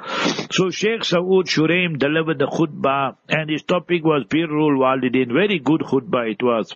So 0.52 0.70
Sheikh 0.70 1.02
Saud 1.02 1.46
Shuraim 1.46 1.98
delivered 1.98 2.40
the 2.40 2.48
khutbah 2.48 3.18
and 3.30 3.50
his 3.50 3.63
topic 3.63 4.04
was 4.04 4.25
Birrul 4.25 4.78
Walidin. 4.78 5.34
Very 5.34 5.60
good 5.60 5.82
khutbah 5.82 6.32
it 6.32 6.44
was 6.44 6.75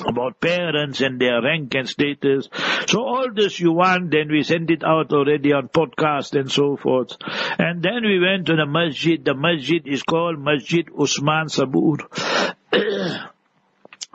about 0.00 0.40
parents 0.40 1.00
and 1.00 1.20
their 1.20 1.42
rank 1.42 1.74
and 1.74 1.88
status. 1.88 2.48
So 2.86 3.02
all 3.04 3.28
this 3.32 3.60
you 3.60 3.72
want, 3.72 4.10
then 4.10 4.30
we 4.30 4.42
sent 4.42 4.70
it 4.70 4.82
out 4.84 5.12
already 5.12 5.52
on 5.52 5.68
podcast 5.68 6.38
and 6.38 6.50
so 6.50 6.76
forth. 6.76 7.16
And 7.58 7.82
then 7.82 8.02
we 8.04 8.18
went 8.18 8.46
to 8.46 8.56
the 8.56 8.66
masjid. 8.66 9.22
The 9.22 9.34
masjid 9.34 9.86
is 9.86 10.02
called 10.02 10.38
Masjid 10.38 10.88
Usman 10.98 11.46
Sabur. 11.48 12.56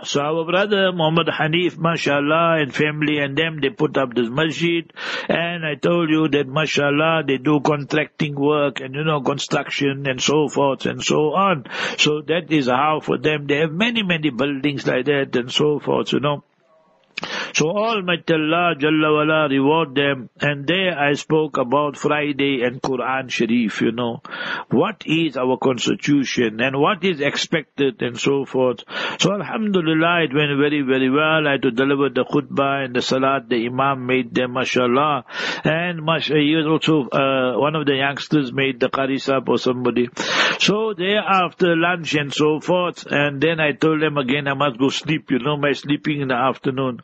So 0.03 0.21
our 0.21 0.45
brother 0.45 0.91
Muhammad 0.91 1.27
Hanif, 1.27 1.79
mashallah, 1.79 2.61
and 2.61 2.73
family 2.73 3.17
and 3.17 3.35
them, 3.35 3.59
they 3.61 3.71
put 3.71 3.97
up 3.97 4.13
this 4.13 4.29
masjid. 4.29 4.93
And 5.27 5.65
I 5.65 5.73
told 5.73 6.11
you 6.11 6.27
that 6.27 6.47
mashallah, 6.47 7.23
they 7.25 7.37
do 7.37 7.59
contracting 7.61 8.35
work 8.35 8.79
and, 8.79 8.93
you 8.93 9.03
know, 9.03 9.21
construction 9.21 10.05
and 10.07 10.21
so 10.21 10.49
forth 10.49 10.85
and 10.85 11.03
so 11.03 11.33
on. 11.33 11.65
So 11.97 12.21
that 12.21 12.51
is 12.51 12.67
how 12.67 12.99
for 13.01 13.17
them, 13.17 13.47
they 13.47 13.57
have 13.57 13.71
many, 13.71 14.03
many 14.03 14.29
buildings 14.29 14.85
like 14.85 15.05
that 15.05 15.35
and 15.35 15.51
so 15.51 15.79
forth, 15.79 16.13
you 16.13 16.19
know. 16.19 16.43
So 17.53 17.69
Almighty 17.69 18.33
Allah 18.33 18.75
Jalla 18.77 19.11
wala 19.11 19.49
reward 19.49 19.95
them. 19.95 20.29
And 20.39 20.67
there 20.67 20.97
I 20.97 21.13
spoke 21.13 21.57
about 21.57 21.97
Friday 21.97 22.61
and 22.61 22.79
Quran 22.81 23.31
Sharif, 23.31 23.81
you 23.81 23.91
know. 23.91 24.21
What 24.69 25.03
is 25.07 25.37
our 25.37 25.57
constitution 25.57 26.61
and 26.61 26.79
what 26.79 27.03
is 27.03 27.19
expected 27.19 28.01
and 28.03 28.19
so 28.19 28.45
forth. 28.45 28.83
So 29.19 29.33
Alhamdulillah 29.33 30.25
it 30.25 30.35
went 30.35 30.57
very, 30.59 30.81
very 30.81 31.09
well. 31.09 31.47
I 31.47 31.53
had 31.53 31.63
to 31.63 31.71
deliver 31.71 32.09
the 32.09 32.25
khutbah 32.25 32.85
and 32.85 32.95
the 32.95 33.01
salat 33.01 33.49
the 33.49 33.65
Imam 33.65 34.05
made 34.05 34.35
them, 34.35 34.53
mashallah. 34.53 35.25
And 35.63 36.03
mashallah, 36.03 36.41
he 36.41 36.55
was 36.55 36.67
also, 36.67 37.09
uh, 37.09 37.59
one 37.59 37.75
of 37.75 37.87
the 37.87 37.95
youngsters 37.95 38.53
made 38.53 38.79
the 38.79 38.89
Qarisab 38.89 39.49
or 39.49 39.57
somebody. 39.57 40.09
So 40.59 40.93
there 40.95 41.23
after 41.25 41.75
lunch 41.75 42.13
and 42.13 42.31
so 42.31 42.59
forth. 42.59 43.07
And 43.09 43.41
then 43.41 43.59
I 43.59 43.71
told 43.71 44.01
them 44.01 44.17
again 44.17 44.47
I 44.47 44.53
must 44.53 44.77
go 44.77 44.89
sleep, 44.89 45.31
you 45.31 45.39
know, 45.39 45.57
my 45.57 45.71
sleeping 45.71 46.21
in 46.21 46.27
the 46.27 46.35
afternoon. 46.35 47.01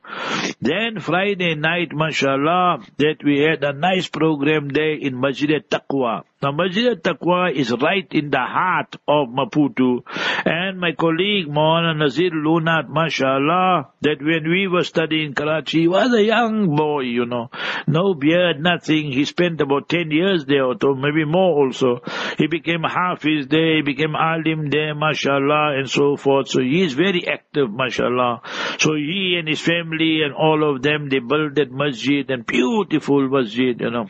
Then 0.61 0.99
Friday 0.99 1.55
night, 1.55 1.93
mashallah, 1.93 2.83
that 2.97 3.23
we 3.23 3.39
had 3.39 3.63
a 3.63 3.73
nice 3.73 4.07
program 4.07 4.69
there 4.69 4.93
in 4.93 5.19
Masjid 5.19 5.63
Taqwa. 5.69 6.23
Now 6.43 6.51
Masjid 6.51 7.01
Taqwa 7.01 7.55
is 7.55 7.71
right 7.71 8.05
in 8.11 8.29
the 8.29 8.45
heart 8.55 8.97
of 9.07 9.29
Maputo. 9.29 10.01
And 10.43 10.77
my 10.77 10.91
colleague 10.91 11.47
Maulana 11.47 11.97
Nazir 11.97 12.31
Lunat, 12.31 12.89
mashallah, 12.89 13.91
that 14.01 14.17
when 14.21 14.49
we 14.49 14.67
were 14.67 14.83
studying 14.83 15.35
Karachi, 15.35 15.83
he 15.83 15.87
was 15.87 16.13
a 16.13 16.21
young 16.21 16.75
boy, 16.75 17.03
you 17.03 17.25
know. 17.25 17.49
No 17.87 18.13
beard, 18.13 18.59
nothing. 18.59 19.13
He 19.13 19.23
spent 19.23 19.61
about 19.61 19.87
10 19.87 20.11
years 20.11 20.43
there 20.43 20.65
or 20.65 20.75
so, 20.81 20.93
maybe 20.95 21.23
more 21.23 21.63
also. 21.63 22.01
He 22.37 22.47
became 22.47 22.83
Hafiz 22.83 23.47
there, 23.47 23.77
he 23.77 23.81
became 23.81 24.13
Alim 24.13 24.69
there, 24.69 24.93
mashallah, 24.95 25.77
and 25.77 25.89
so 25.89 26.17
forth. 26.17 26.49
So 26.49 26.59
he 26.59 26.83
is 26.83 26.91
very 26.91 27.25
active, 27.25 27.71
mashallah. 27.71 28.41
So 28.79 28.95
he 28.95 29.37
and 29.39 29.47
his 29.47 29.61
family 29.61 30.23
and 30.25 30.33
all 30.33 30.75
of 30.75 30.81
them, 30.81 31.07
they 31.07 31.19
built 31.19 31.55
that 31.55 31.71
masjid 31.71 32.29
and 32.29 32.45
beautiful 32.45 33.29
masjid, 33.29 33.79
you 33.79 33.89
know. 33.89 34.09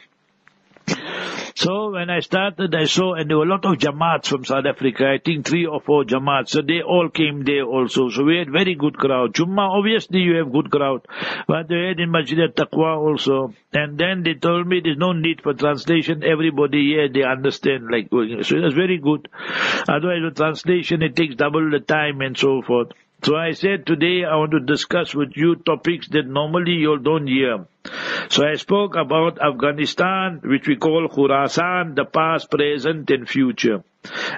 So 1.56 1.92
when 1.92 2.10
I 2.10 2.20
started, 2.22 2.74
I 2.74 2.86
saw, 2.86 3.14
and 3.14 3.30
there 3.30 3.38
were 3.38 3.46
a 3.46 3.48
lot 3.48 3.64
of 3.64 3.78
Jamaats 3.78 4.26
from 4.28 4.44
South 4.44 4.66
Africa, 4.66 5.08
I 5.08 5.20
think 5.24 5.46
three 5.46 5.68
or 5.68 5.82
four 5.82 6.04
Jamaats, 6.04 6.50
so 6.50 6.62
they 6.62 6.82
all 6.82 7.10
came 7.10 7.44
there 7.44 7.64
also. 7.64 8.10
So 8.10 8.24
we 8.24 8.38
had 8.38 8.50
very 8.50 8.74
good 8.74 8.98
crowd. 8.98 9.34
Jummah, 9.36 9.70
obviously 9.78 10.20
you 10.20 10.38
have 10.38 10.52
good 10.52 10.72
crowd, 10.72 11.06
but 11.48 11.68
they 11.68 11.90
had 11.90 12.00
in 12.00 12.10
Masjid 12.10 12.40
Taqwa 12.56 12.98
also. 12.98 13.54
And 13.72 14.00
then 14.00 14.24
they 14.24 14.34
told 14.34 14.68
me 14.68 14.82
there's 14.84 14.98
no 14.98 15.12
need 15.14 15.42
for 15.42 15.54
translation, 15.54 16.24
everybody 16.24 16.88
here, 16.88 17.08
they 17.08 17.24
understand, 17.24 17.88
like, 17.92 18.10
so 18.10 18.22
it 18.22 18.64
was 18.64 18.74
very 18.74 18.98
good. 18.98 19.30
Otherwise 19.88 20.24
the 20.24 20.34
translation, 20.36 21.04
it 21.04 21.16
takes 21.16 21.36
double 21.36 21.70
the 21.70 21.80
time 21.80 22.22
and 22.22 22.36
so 22.36 22.64
forth. 22.64 22.90
So 23.24 23.36
I 23.36 23.52
said 23.52 23.86
today 23.86 24.26
I 24.26 24.36
want 24.36 24.52
to 24.52 24.60
discuss 24.60 25.14
with 25.14 25.34
you 25.36 25.56
topics 25.56 26.10
that 26.10 26.26
normally 26.26 26.74
you 26.74 26.98
don't 27.00 27.28
hear. 27.28 27.66
So 28.30 28.48
I 28.48 28.56
spoke 28.56 28.96
about 28.96 29.42
Afghanistan, 29.42 30.42
which 30.44 30.68
we 30.68 30.78
call 30.78 31.08
Khurasan, 31.10 31.96
the 31.96 32.06
past, 32.06 32.50
present 32.50 33.10
and 33.12 33.28
future. 33.28 33.84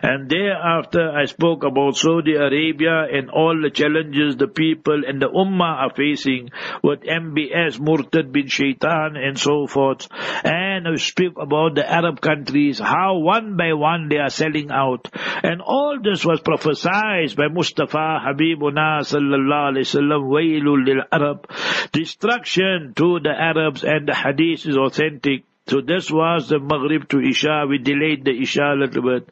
And 0.04 0.30
thereafter 0.30 1.10
I 1.10 1.26
spoke 1.26 1.64
about 1.64 1.98
Saudi 1.98 2.36
Arabia 2.36 3.08
and 3.12 3.32
all 3.32 3.60
the 3.60 3.72
challenges 3.72 4.38
the 4.38 4.48
people 4.48 5.04
and 5.08 5.20
the 5.20 5.30
Ummah 5.30 5.86
are 5.86 5.94
facing 5.96 6.52
with 6.84 7.02
MBS, 7.02 7.80
Murtad 7.80 8.32
bin 8.32 8.48
Shaitan 8.48 9.16
and 9.16 9.40
so 9.40 9.66
forth. 9.66 10.08
And 10.44 10.88
I 10.88 10.96
spoke 10.98 11.38
about 11.40 11.76
the 11.76 11.90
Arab 11.90 12.22
countries, 12.22 12.78
how 12.78 13.18
one 13.18 13.58
by 13.58 13.74
one 13.74 14.10
they 14.10 14.18
are 14.18 14.30
selling 14.30 14.70
out. 14.70 15.10
And 15.44 15.62
all 15.62 16.00
this 16.02 16.24
was 16.24 16.42
prophesied 16.42 17.36
by 17.36 17.48
Mustafa 17.48 18.22
Habibuna 18.22 19.02
sallallahu 19.02 19.74
alayhi 19.74 19.90
wasallam, 19.90 20.30
wailul 20.30 20.86
lil 20.86 21.04
Arab. 21.12 21.50
Destruction 21.92 22.94
to 22.96 23.20
the 23.20 23.35
Arabs 23.36 23.84
and 23.84 24.08
the 24.08 24.16
hadith 24.16 24.66
is 24.66 24.78
authentic. 24.78 25.44
So 25.68 25.82
this 25.82 26.12
was 26.12 26.50
the 26.50 26.60
Maghrib 26.60 27.10
to 27.10 27.20
Isha. 27.20 27.66
We 27.68 27.80
delayed 27.80 28.24
the 28.24 28.40
Isha 28.40 28.62
a 28.62 28.76
little 28.76 29.02
bit. 29.02 29.30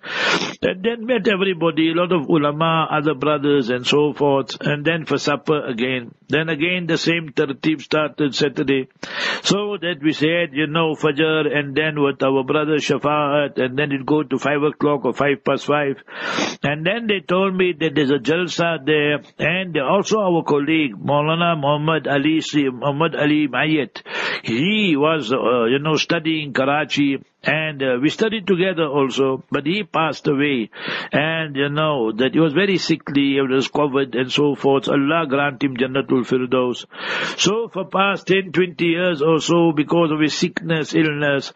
And 0.64 0.84
then 0.84 1.06
met 1.06 1.28
everybody, 1.28 1.92
a 1.92 1.94
lot 1.94 2.12
of 2.12 2.28
ulama, 2.28 2.88
other 2.90 3.14
brothers 3.14 3.70
and 3.70 3.86
so 3.86 4.14
forth. 4.14 4.60
And 4.62 4.84
then 4.84 5.06
for 5.06 5.20
supper 5.20 5.64
again. 5.64 6.16
Then 6.34 6.50
again 6.50 6.88
the 6.88 6.98
same 6.98 7.30
tertib 7.40 7.82
started 7.82 8.34
Saturday. 8.34 8.88
So 9.44 9.78
that 9.82 9.98
we 10.02 10.14
said, 10.14 10.54
you 10.54 10.66
know, 10.68 10.96
Fajr 10.96 11.56
and 11.58 11.76
then 11.76 12.02
with 12.02 12.24
our 12.24 12.44
brother 12.44 12.78
Shafa'at 12.78 13.60
and 13.64 13.78
then 13.78 13.92
it 13.92 14.06
go 14.06 14.24
to 14.24 14.40
five 14.40 14.64
o'clock 14.64 15.06
or 15.06 15.14
five 15.14 15.44
past 15.44 15.68
five. 15.68 16.02
And 16.64 16.86
then 16.86 17.06
they 17.08 17.20
told 17.20 17.56
me 17.56 17.74
that 17.80 17.94
there's 17.94 18.10
a 18.10 18.22
jalsa 18.30 18.72
there 18.84 19.22
and 19.38 19.78
also 19.78 20.22
our 20.22 20.44
colleague, 20.44 20.96
Maulana 20.96 21.52
Muhammad 21.60 22.08
Ali, 22.08 22.42
Muhammad 22.72 23.16
Ali 23.16 23.48
Mayet. 23.48 24.02
He 24.44 24.96
was, 24.98 25.32
uh, 25.32 25.66
you 25.66 25.80
know, 25.80 25.98
studying 25.98 26.54
Karachi 26.54 27.20
and 27.44 27.84
uh, 27.84 27.98
we 28.02 28.10
studied 28.10 28.48
together 28.48 28.86
also, 28.86 29.44
but 29.52 29.66
he 29.66 29.84
passed 29.84 30.28
away. 30.28 30.70
And 31.12 31.56
you 31.58 31.70
know, 31.70 32.14
that 32.14 32.34
he 32.34 32.40
was 32.40 32.54
very 32.54 32.78
sickly, 32.78 33.34
he 33.34 33.42
was 33.42 33.68
covered 33.68 34.16
and 34.16 34.32
so 34.32 34.56
forth. 34.56 34.88
Allah 34.88 35.26
grant 35.28 35.62
him 35.62 35.76
Jannatul 35.76 36.26
Firdaus. 36.26 36.86
So 37.38 37.68
for 37.68 37.86
past 37.86 38.28
10, 38.28 38.54
20 38.54 38.86
years 38.86 39.22
or 39.22 39.40
so, 39.42 39.74
because 39.76 40.12
of 40.12 40.22
his 40.22 40.34
sickness, 40.34 40.94
illness, 40.94 41.52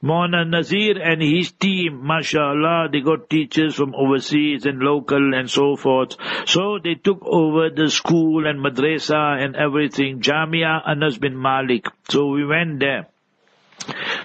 Mona 0.00 0.44
Nazir 0.44 1.02
and 1.02 1.20
his 1.20 1.50
team, 1.50 2.06
mashallah, 2.06 2.88
they 2.92 3.00
got 3.00 3.28
teachers 3.28 3.74
from 3.74 3.94
overseas 3.96 4.64
and 4.64 4.78
local 4.78 5.34
and 5.34 5.50
so 5.50 5.74
forth. 5.74 6.16
So 6.46 6.78
they 6.82 6.94
took 6.94 7.18
over 7.22 7.68
the 7.70 7.90
school 7.90 8.46
and 8.46 8.60
madrasa 8.60 9.42
and 9.42 9.56
everything, 9.56 10.20
Jamia 10.20 10.82
Anas 10.86 11.18
bin 11.18 11.36
Malik. 11.36 11.88
So 12.08 12.28
we 12.28 12.44
went 12.44 12.78
there. 12.78 13.08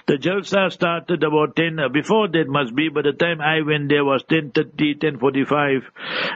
The 0.08 0.16
Jalsa 0.16 0.72
started 0.72 1.22
about 1.22 1.54
10, 1.54 1.78
uh, 1.78 1.88
before 1.90 2.28
that 2.28 2.48
must 2.48 2.74
be, 2.74 2.88
by 2.88 3.02
the 3.02 3.12
time 3.12 3.42
I 3.42 3.60
went 3.60 3.90
there 3.90 4.06
was 4.06 4.22
10.30, 4.24 4.96
10.45. 5.04 5.82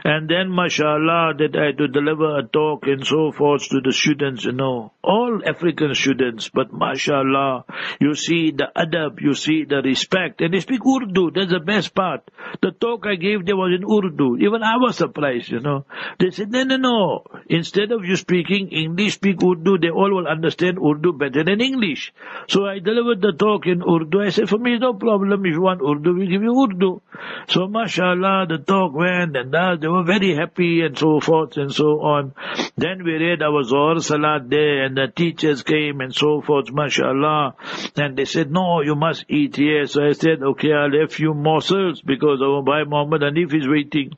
And 0.03 0.29
then, 0.29 0.53
mashallah, 0.53 1.33
that 1.39 1.57
I 1.57 1.65
had 1.73 1.79
to 1.79 1.87
deliver 1.87 2.37
a 2.37 2.43
talk 2.43 2.85
and 2.85 3.03
so 3.03 3.31
forth 3.31 3.67
to 3.69 3.81
the 3.81 3.91
students, 3.91 4.45
you 4.45 4.51
know, 4.51 4.93
all 5.03 5.41
African 5.43 5.95
students, 5.95 6.49
but 6.53 6.71
mashallah, 6.71 7.65
you 7.99 8.13
see 8.13 8.51
the 8.51 8.67
adab, 8.77 9.19
you 9.19 9.33
see 9.33 9.65
the 9.65 9.81
respect, 9.81 10.41
and 10.41 10.53
they 10.53 10.59
speak 10.59 10.81
Urdu, 10.85 11.31
that's 11.31 11.49
the 11.51 11.59
best 11.59 11.95
part. 11.95 12.29
The 12.61 12.69
talk 12.71 13.07
I 13.07 13.15
gave 13.15 13.43
them 13.43 13.57
was 13.57 13.73
in 13.73 13.89
Urdu. 13.89 14.37
Even 14.37 14.61
I 14.61 14.77
was 14.77 14.97
surprised, 14.97 15.49
you 15.49 15.61
know. 15.61 15.85
They 16.19 16.29
said, 16.29 16.51
no, 16.51 16.63
no, 16.63 16.77
no, 16.77 17.23
instead 17.49 17.91
of 17.91 18.05
you 18.05 18.17
speaking 18.17 18.69
English, 18.69 19.15
speak 19.15 19.41
Urdu, 19.41 19.79
they 19.79 19.89
all 19.89 20.13
will 20.13 20.27
understand 20.27 20.77
Urdu 20.77 21.13
better 21.13 21.43
than 21.43 21.59
English. 21.59 22.13
So 22.47 22.67
I 22.67 22.77
delivered 22.77 23.21
the 23.21 23.31
talk 23.31 23.62
in 23.65 23.81
Urdu. 23.81 24.21
I 24.21 24.29
said, 24.29 24.49
for 24.49 24.57
me, 24.57 24.77
no 24.77 24.93
problem. 24.93 25.45
If 25.45 25.53
you 25.53 25.61
want 25.61 25.81
Urdu, 25.81 26.15
we 26.17 26.27
give 26.27 26.41
you 26.41 26.53
Urdu. 26.63 27.01
So, 27.47 27.67
mashallah, 27.67 28.45
the 28.49 28.57
talk 28.57 28.93
went 28.93 29.35
and 29.35 29.53
that, 29.53 29.81
they 29.81 29.87
were 29.87 30.03
very 30.03 30.35
happy 30.35 30.81
and 30.81 30.97
so 30.97 31.19
forth 31.19 31.57
and 31.57 31.71
so 31.73 32.01
on. 32.01 32.33
Then 32.77 33.03
we 33.03 33.13
read 33.13 33.41
our 33.41 33.63
Zohar 33.63 33.99
Salat 33.99 34.49
there 34.49 34.83
and 34.85 34.97
the 34.97 35.07
teachers 35.13 35.63
came 35.63 36.01
and 36.01 36.13
so 36.13 36.41
forth, 36.41 36.71
mashallah. 36.71 37.55
And 37.95 38.17
they 38.17 38.25
said, 38.25 38.51
no, 38.51 38.81
you 38.81 38.95
must 38.95 39.25
eat 39.29 39.55
here. 39.55 39.85
So 39.87 40.03
I 40.03 40.13
said, 40.13 40.41
okay, 40.41 40.73
I'll 40.73 40.99
have 40.99 41.11
few 41.11 41.33
morsels 41.33 42.01
because 42.01 42.41
our 42.41 42.61
Bhai 42.61 42.83
Muhammad 42.87 43.21
Hanif 43.21 43.53
is 43.53 43.67
waiting. 43.67 44.17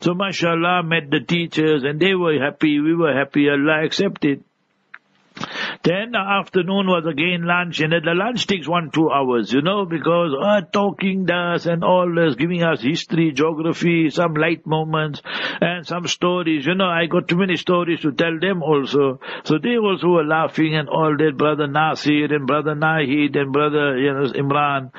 So 0.00 0.14
mashallah, 0.14 0.82
met 0.84 1.10
the 1.10 1.20
teachers 1.20 1.82
and 1.84 2.00
they 2.00 2.14
were 2.14 2.38
happy, 2.38 2.80
we 2.80 2.94
were 2.94 3.14
happy, 3.14 3.48
Allah 3.48 3.84
accepted. 3.84 4.44
Then 5.84 6.12
the 6.12 6.18
afternoon 6.18 6.86
was 6.86 7.06
again 7.06 7.44
lunch, 7.46 7.80
and 7.80 7.92
the 7.92 8.14
lunch 8.14 8.46
takes 8.46 8.66
one, 8.66 8.90
two 8.90 9.10
hours, 9.10 9.52
you 9.52 9.62
know, 9.62 9.84
because 9.84 10.34
uh, 10.40 10.60
talking 10.72 11.24
does 11.24 11.66
and 11.66 11.84
all 11.84 12.12
this, 12.14 12.34
giving 12.34 12.62
us 12.62 12.82
history, 12.82 13.32
geography, 13.32 14.10
some 14.10 14.34
light 14.34 14.66
moments, 14.66 15.22
and 15.60 15.86
some 15.86 16.06
stories. 16.06 16.66
You 16.66 16.74
know, 16.74 16.88
I 16.88 17.06
got 17.06 17.28
too 17.28 17.36
many 17.36 17.56
stories 17.56 18.00
to 18.00 18.12
tell 18.12 18.38
them 18.40 18.62
also. 18.62 19.20
So 19.44 19.58
they 19.62 19.76
also 19.76 20.08
were 20.08 20.24
laughing 20.24 20.74
and 20.74 20.88
all 20.88 21.16
that, 21.16 21.36
brother 21.36 21.66
Nasir 21.66 22.34
and 22.34 22.46
brother 22.46 22.74
Nahid 22.74 23.36
and 23.36 23.52
brother, 23.52 23.98
you 23.98 24.12
know, 24.12 24.26
Imran. 24.32 24.90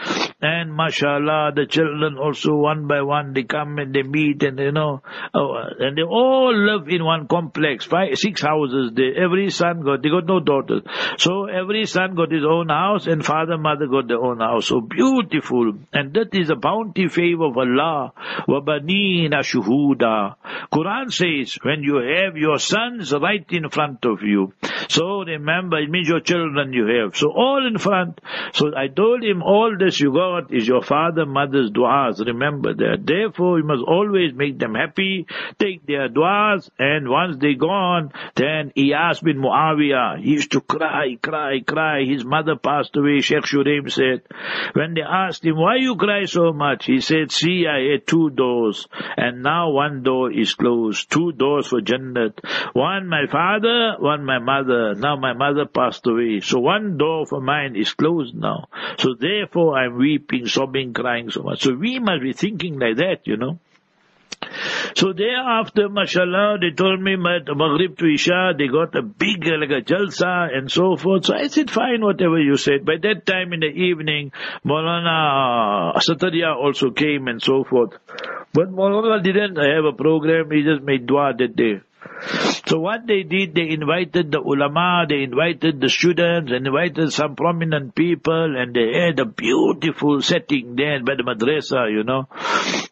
And 0.42 0.74
mashallah, 0.74 1.52
the 1.56 1.66
children 1.66 2.18
also 2.18 2.56
one 2.56 2.88
by 2.88 3.02
one, 3.02 3.34
they 3.34 3.44
come 3.44 3.78
and 3.78 3.94
they 3.94 4.04
meet 4.04 4.42
and 4.44 4.58
you 4.58 4.72
know, 4.72 5.02
oh, 5.34 5.56
and 5.80 5.98
they 5.98 6.04
all 6.04 6.56
live 6.56 6.88
in 6.88 7.04
one 7.04 7.28
complex, 7.28 7.86
five, 7.86 8.18
six 8.18 8.42
houses 8.42 8.92
there. 8.96 9.22
Every 9.22 9.50
son 9.50 9.82
got, 9.82 10.02
they 10.02 10.10
got 10.10 10.29
no 10.30 10.40
daughters. 10.40 10.84
So 11.18 11.46
every 11.46 11.86
son 11.86 12.16
got 12.16 12.32
his 12.32 12.46
own 12.46 12.70
house 12.70 13.08
and 13.08 13.26
father 13.26 13.58
mother 13.58 13.88
got 13.88 14.08
their 14.08 14.24
own 14.30 14.40
house. 14.40 14.68
So 14.68 14.80
beautiful. 14.82 15.74
And 15.92 16.14
that 16.14 16.34
is 16.34 16.50
a 16.50 16.56
bounty 16.56 17.08
favor 17.08 17.46
of 17.46 17.58
Allah. 17.58 18.14
Wabanina 18.48 19.42
shuhuda. 19.50 20.36
Quran 20.72 21.12
says 21.12 21.58
when 21.64 21.84
you 21.84 21.96
have 21.98 22.38
your 22.38 22.60
sons 22.60 23.12
right 23.14 23.46
in 23.50 23.70
front 23.70 24.06
of 24.06 24.22
you. 24.22 24.54
So 24.90 25.24
remember 25.24 25.80
it 25.80 25.90
means 25.90 26.08
your 26.08 26.22
children 26.22 26.74
you 26.74 26.86
have. 26.88 27.16
So 27.18 27.32
all 27.32 27.66
in 27.68 27.78
front. 27.78 28.22
So 28.54 28.72
I 28.76 28.88
told 28.88 29.24
him 29.24 29.42
all 29.42 29.76
this 29.78 30.00
you 30.00 30.14
got 30.14 30.54
is 30.54 30.68
your 30.68 30.84
father 30.84 31.26
mother's 31.26 31.72
du'as. 31.72 32.26
Remember 32.26 32.74
that. 32.74 33.04
Therefore 33.04 33.60
you 33.60 33.66
must 33.66 33.84
always 33.84 34.34
make 34.34 34.60
them 34.60 34.76
happy. 34.76 35.28
Take 35.58 35.86
their 35.86 36.08
du'as 36.10 36.70
and 36.78 37.10
once 37.10 37.38
they 37.38 37.56
gone 37.56 38.12
then 38.36 38.72
Iyas 38.78 39.24
bin 39.24 39.38
Muawiyah 39.38 40.19
he 40.22 40.32
used 40.32 40.52
to 40.52 40.62
cry, 40.62 41.18
cry, 41.22 41.60
cry. 41.66 42.04
His 42.04 42.24
mother 42.24 42.56
passed 42.56 42.96
away, 42.96 43.22
Sheikh 43.22 43.44
Shuraim 43.44 43.92
said. 43.92 44.22
When 44.74 44.94
they 44.94 45.02
asked 45.02 45.46
him, 45.46 45.58
why 45.58 45.76
you 45.78 45.96
cry 45.96 46.26
so 46.26 46.54
much? 46.54 46.86
He 46.86 47.02
said, 47.02 47.32
see, 47.32 47.66
I 47.68 47.92
had 47.92 48.08
two 48.08 48.30
doors, 48.30 48.88
and 49.18 49.44
now 49.44 49.72
one 49.72 50.04
door 50.04 50.32
is 50.32 50.54
closed. 50.54 51.10
Two 51.10 51.32
doors 51.32 51.68
for 51.68 51.82
Jannat. 51.82 52.40
One 52.74 53.08
my 53.08 53.26
father, 53.28 53.96
one 54.00 54.26
my 54.26 54.40
mother. 54.40 54.96
Now 54.96 55.16
my 55.16 55.34
mother 55.34 55.66
passed 55.66 56.06
away. 56.08 56.42
So 56.42 56.60
one 56.60 56.98
door 56.98 57.26
for 57.26 57.42
mine 57.42 57.76
is 57.76 57.94
closed 57.94 58.36
now. 58.36 58.68
So 58.98 59.14
therefore 59.14 59.78
I'm 59.78 59.98
weeping, 59.98 60.48
sobbing, 60.48 60.94
crying 60.94 61.30
so 61.30 61.44
much. 61.44 61.64
So 61.64 61.74
we 61.74 62.00
must 62.00 62.22
be 62.22 62.34
thinking 62.34 62.80
like 62.80 62.98
that, 62.98 63.22
you 63.26 63.38
know. 63.38 63.60
So 64.96 65.14
thereafter, 65.14 65.90
mashallah, 65.90 66.58
they 66.60 66.72
told 66.72 67.02
me 67.02 67.16
Maghrib 67.16 67.98
to 67.98 68.06
Isha, 68.14 68.54
they 68.58 68.68
got 68.68 68.96
a 68.96 69.02
big, 69.02 69.46
like 69.46 69.70
a 69.70 69.82
jalsa 69.82 70.50
and 70.56 70.72
so 70.72 70.98
forth. 70.98 71.26
So 71.26 71.36
I 71.36 71.48
said, 71.48 71.70
fine, 71.72 72.02
whatever 72.02 72.40
you 72.40 72.58
said. 72.58 72.86
By 72.86 72.98
that 73.02 73.26
time 73.26 73.54
in 73.54 73.60
the 73.62 73.68
evening, 73.68 74.32
Maulana 74.66 75.96
Sataria 75.98 76.56
also 76.56 76.92
came 76.92 77.28
and 77.28 77.42
so 77.42 77.64
forth. 77.64 77.94
But 78.54 78.72
Maulana 78.72 79.22
didn't 79.24 79.58
have 79.58 79.86
a 79.86 79.94
program, 79.94 80.52
he 80.52 80.64
just 80.64 80.82
made 80.82 81.06
dua 81.06 81.34
that 81.38 81.56
day. 81.56 81.82
So 82.68 82.80
what 82.80 83.08
they 83.08 83.24
did, 83.24 83.56
they 83.56 83.70
invited 83.70 84.32
the 84.32 84.40
ulama, 84.40 85.06
they 85.08 85.24
invited 85.24 85.80
the 85.80 85.90
students, 85.90 86.52
and 86.52 86.68
invited 86.68 87.14
some 87.14 87.36
prominent 87.36 87.96
people, 87.96 88.58
and 88.58 88.76
they 88.76 88.92
had 88.94 89.20
a 89.20 89.26
beautiful 89.26 90.22
setting 90.22 90.76
there 90.76 91.02
by 91.02 91.16
the 91.16 91.24
madrasa, 91.24 91.90
you 91.90 92.04
know. 92.04 92.28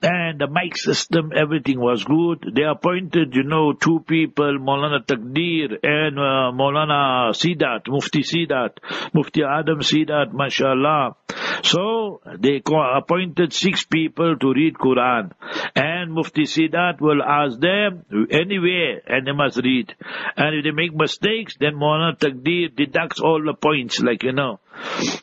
And 0.02 0.17
the 0.38 0.48
mic 0.48 0.78
system, 0.78 1.32
everything 1.36 1.80
was 1.80 2.04
good. 2.04 2.52
They 2.56 2.64
appointed, 2.64 3.36
you 3.36 3.44
know, 3.44 3.74
two 3.74 4.04
people, 4.08 4.58
Maulana 4.60 5.06
Takdir 5.06 5.78
and 5.84 6.18
uh, 6.18 6.52
Maulana 6.54 7.32
Sidat, 7.32 7.88
Mufti 7.88 8.22
Sidat, 8.22 8.78
Mufti 9.14 9.44
Adam 9.44 9.80
Sidat, 9.80 10.34
mashallah. 10.34 11.16
So 11.64 12.22
they 12.40 12.62
appointed 12.66 13.54
six 13.54 13.84
people 13.84 14.38
to 14.38 14.54
read 14.54 14.76
Quran. 14.76 15.32
And 15.76 16.14
Mufti 16.14 16.44
Sidat 16.44 17.02
will 17.02 17.22
ask 17.24 17.60
them 17.60 18.06
anywhere 18.30 19.02
and 19.08 19.28
they 19.28 19.32
must 19.32 19.58
read. 19.58 19.94
And 20.36 20.56
if 20.56 20.64
they 20.64 20.72
make 20.72 20.94
mistakes, 20.96 21.56
then 21.60 21.76
Maulana 21.76 22.18
Takdir 22.18 22.76
deducts 22.76 23.20
all 23.20 23.44
the 23.44 23.54
points, 23.54 24.00
like 24.00 24.24
you 24.24 24.34
know. 24.34 24.60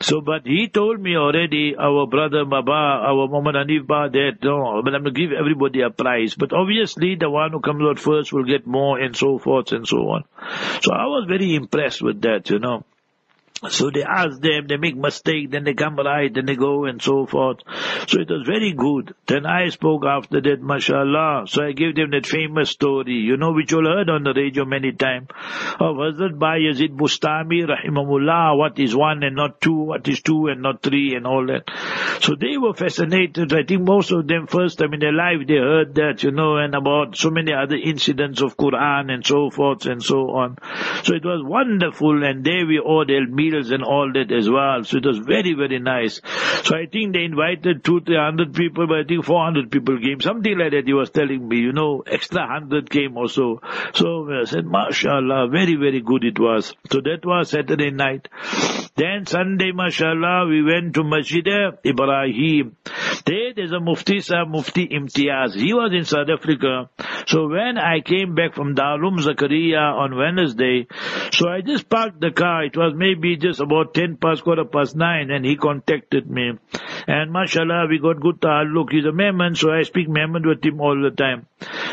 So, 0.01 0.21
but 0.21 0.45
he 0.45 0.67
told 0.67 0.99
me 0.99 1.15
already, 1.15 1.75
our 1.77 2.07
brother 2.07 2.45
Baba, 2.45 2.71
our 2.71 3.27
Muhammad 3.27 3.55
Hanif 3.55 3.87
that 3.87 4.37
no, 4.43 4.81
but 4.83 4.93
I'm 4.93 5.03
going 5.03 5.13
to 5.13 5.19
give 5.19 5.31
everybody 5.31 5.81
a 5.81 5.89
prize. 5.89 6.35
But 6.35 6.53
obviously, 6.53 7.15
the 7.15 7.29
one 7.29 7.51
who 7.51 7.59
comes 7.59 7.83
out 7.83 7.99
first 7.99 8.33
will 8.33 8.43
get 8.43 8.67
more, 8.67 8.99
and 8.99 9.15
so 9.15 9.37
forth 9.39 9.71
and 9.71 9.87
so 9.87 9.97
on. 10.09 10.23
So 10.81 10.93
I 10.93 11.05
was 11.05 11.25
very 11.27 11.55
impressed 11.55 12.01
with 12.01 12.21
that, 12.21 12.49
you 12.49 12.59
know. 12.59 12.83
So 13.69 13.89
they 13.91 14.03
ask 14.03 14.39
them, 14.39 14.67
they 14.67 14.77
make 14.77 14.95
mistake, 14.95 15.51
then 15.51 15.63
they 15.63 15.73
come 15.73 15.95
right, 15.97 16.33
then 16.33 16.45
they 16.45 16.55
go 16.55 16.85
and 16.85 17.01
so 17.01 17.25
forth. 17.25 17.59
So 18.07 18.19
it 18.19 18.29
was 18.29 18.43
very 18.45 18.73
good. 18.73 19.15
Then 19.27 19.45
I 19.45 19.69
spoke 19.69 20.03
after 20.05 20.41
that, 20.41 20.61
mashallah. 20.61 21.45
So 21.47 21.63
I 21.63 21.71
gave 21.71 21.95
them 21.95 22.11
that 22.11 22.25
famous 22.25 22.69
story, 22.69 23.13
you 23.13 23.37
know, 23.37 23.53
which 23.53 23.71
you 23.71 23.79
all 23.79 23.85
heard 23.85 24.09
on 24.09 24.23
the 24.23 24.33
radio 24.33 24.65
many 24.65 24.91
times, 24.91 25.27
of 25.79 25.95
Hazrat 25.95 26.37
Bayezid 26.37 26.95
Bustami, 26.95 27.65
rahimahullah, 27.65 28.57
what 28.57 28.79
is 28.79 28.95
one 28.95 29.23
and 29.23 29.35
not 29.35 29.61
two, 29.61 29.73
what 29.73 30.07
is 30.07 30.21
two 30.21 30.47
and 30.47 30.61
not 30.61 30.81
three 30.81 31.15
and 31.15 31.25
all 31.25 31.45
that. 31.47 31.63
So 32.21 32.35
they 32.35 32.57
were 32.57 32.73
fascinated. 32.73 33.53
I 33.53 33.63
think 33.63 33.81
most 33.81 34.11
of 34.11 34.27
them 34.27 34.47
first 34.47 34.79
time 34.79 34.93
in 34.93 34.99
their 34.99 35.13
life 35.13 35.47
they 35.47 35.55
heard 35.55 35.95
that, 35.95 36.23
you 36.23 36.31
know, 36.31 36.57
and 36.57 36.75
about 36.75 37.15
so 37.15 37.29
many 37.29 37.53
other 37.53 37.75
incidents 37.75 38.41
of 38.41 38.57
Quran 38.57 39.11
and 39.11 39.25
so 39.25 39.49
forth 39.49 39.85
and 39.85 40.03
so 40.03 40.29
on. 40.31 40.57
So 41.03 41.15
it 41.15 41.25
was 41.25 41.43
wonderful 41.43 42.23
and 42.23 42.43
there 42.43 42.65
we 42.65 42.79
all 42.79 43.05
held 43.07 43.29
meals 43.55 43.71
and 43.71 43.83
all 43.83 44.11
that 44.13 44.31
as 44.31 44.49
well. 44.49 44.83
So 44.83 44.97
it 44.97 45.05
was 45.05 45.19
very, 45.19 45.53
very 45.53 45.79
nice. 45.79 46.21
So 46.63 46.75
I 46.75 46.85
think 46.91 47.13
they 47.13 47.23
invited 47.23 47.83
two, 47.83 48.01
three 48.01 48.17
hundred 48.17 48.53
people, 48.53 48.87
but 48.87 48.99
I 48.99 49.03
think 49.03 49.25
four 49.25 49.43
hundred 49.43 49.71
people 49.71 49.99
came. 49.99 50.21
Something 50.21 50.57
like 50.57 50.71
that 50.71 50.85
he 50.85 50.93
was 50.93 51.09
telling 51.09 51.47
me, 51.47 51.57
you 51.57 51.73
know, 51.73 52.03
extra 52.05 52.47
hundred 52.47 52.89
came 52.89 53.17
also. 53.17 53.61
So 53.93 54.29
I 54.31 54.45
said, 54.45 54.65
mashallah, 54.65 55.49
very, 55.51 55.75
very 55.75 56.01
good 56.01 56.23
it 56.23 56.39
was. 56.39 56.73
So 56.91 57.01
that 57.01 57.25
was 57.25 57.49
Saturday 57.49 57.91
night. 57.91 58.27
Then 58.95 59.25
Sunday, 59.25 59.71
mashallah, 59.73 60.47
we 60.47 60.63
went 60.63 60.93
to 60.95 61.03
Masjid 61.03 61.45
Ibrahim. 61.85 62.77
There, 63.25 63.53
there's 63.53 63.71
a 63.71 63.79
Mufti 63.79 64.21
Sahib, 64.21 64.49
Mufti 64.49 64.87
Imtiaz. 64.87 65.53
He 65.55 65.73
was 65.73 65.91
in 65.93 66.05
South 66.05 66.29
Africa. 66.29 66.89
So 67.27 67.47
when 67.49 67.77
I 67.77 67.99
came 67.99 68.35
back 68.35 68.53
from 68.55 68.75
Darul 68.75 69.19
Zakaria 69.19 69.81
on 69.81 70.15
Wednesday, 70.15 70.87
so 71.31 71.49
I 71.49 71.61
just 71.61 71.89
parked 71.89 72.21
the 72.21 72.31
car. 72.31 72.63
It 72.65 72.77
was 72.77 72.93
maybe 72.95 73.34
just 73.37 73.59
about 73.59 73.93
10 73.93 74.17
past, 74.17 74.43
quarter 74.43 74.65
past 74.65 74.95
9, 74.95 75.31
and 75.31 75.45
he 75.45 75.55
contacted 75.55 76.29
me. 76.29 76.53
And 77.07 77.31
mashallah, 77.31 77.87
we 77.89 77.99
got 77.99 78.19
good 78.19 78.41
ta'alluq. 78.41 78.91
He's 78.91 79.05
a 79.05 79.11
Mehman, 79.11 79.55
so 79.57 79.71
I 79.71 79.83
speak 79.83 80.07
Mehman 80.07 80.45
with 80.45 80.65
him 80.65 80.81
all 80.81 80.99
the 81.01 81.11
time. 81.11 81.47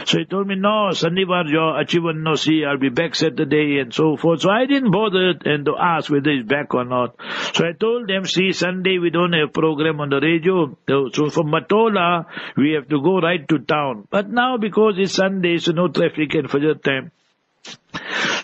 So 0.07 0.18
he 0.18 0.24
told 0.24 0.46
me, 0.46 0.57
no, 0.57 0.90
Sandivar, 0.90 1.50
your 1.50 1.78
achievement 1.81 2.20
no 2.20 2.35
see, 2.35 2.64
I'll 2.64 2.78
be 2.78 2.88
back 2.88 3.14
Saturday 3.14 3.78
and 3.78 3.94
so 3.94 4.16
forth. 4.16 4.42
So 4.42 4.50
I 4.50 4.66
didn't 4.66 4.90
bother 4.90 5.35
and 5.44 5.64
to 5.66 5.76
ask 5.78 6.11
whether 6.11 6.31
he's 6.31 6.46
back 6.46 6.74
or 6.74 6.85
not. 6.85 7.16
So 7.55 7.66
I 7.66 7.72
told 7.72 8.09
them, 8.09 8.26
see, 8.26 8.52
Sunday 8.52 8.98
we 8.98 9.11
don't 9.11 9.33
have 9.33 9.52
program 9.52 10.00
on 10.00 10.11
the 10.11 10.20
radio. 10.20 10.76
So 10.88 11.31
from 11.31 11.52
Matola, 11.52 12.26
we 12.57 12.72
have 12.72 12.88
to 12.88 13.00
go 13.00 13.20
right 13.20 13.46
to 13.48 13.59
town. 13.59 14.09
But 14.11 14.31
now 14.31 14.57
because 14.57 14.94
it's 14.98 15.14
Sunday, 15.14 15.59
so 15.59 15.72
no 15.72 15.88
traffic 15.88 16.35
and 16.35 16.48
Fajr 16.48 16.83
time. 16.83 17.12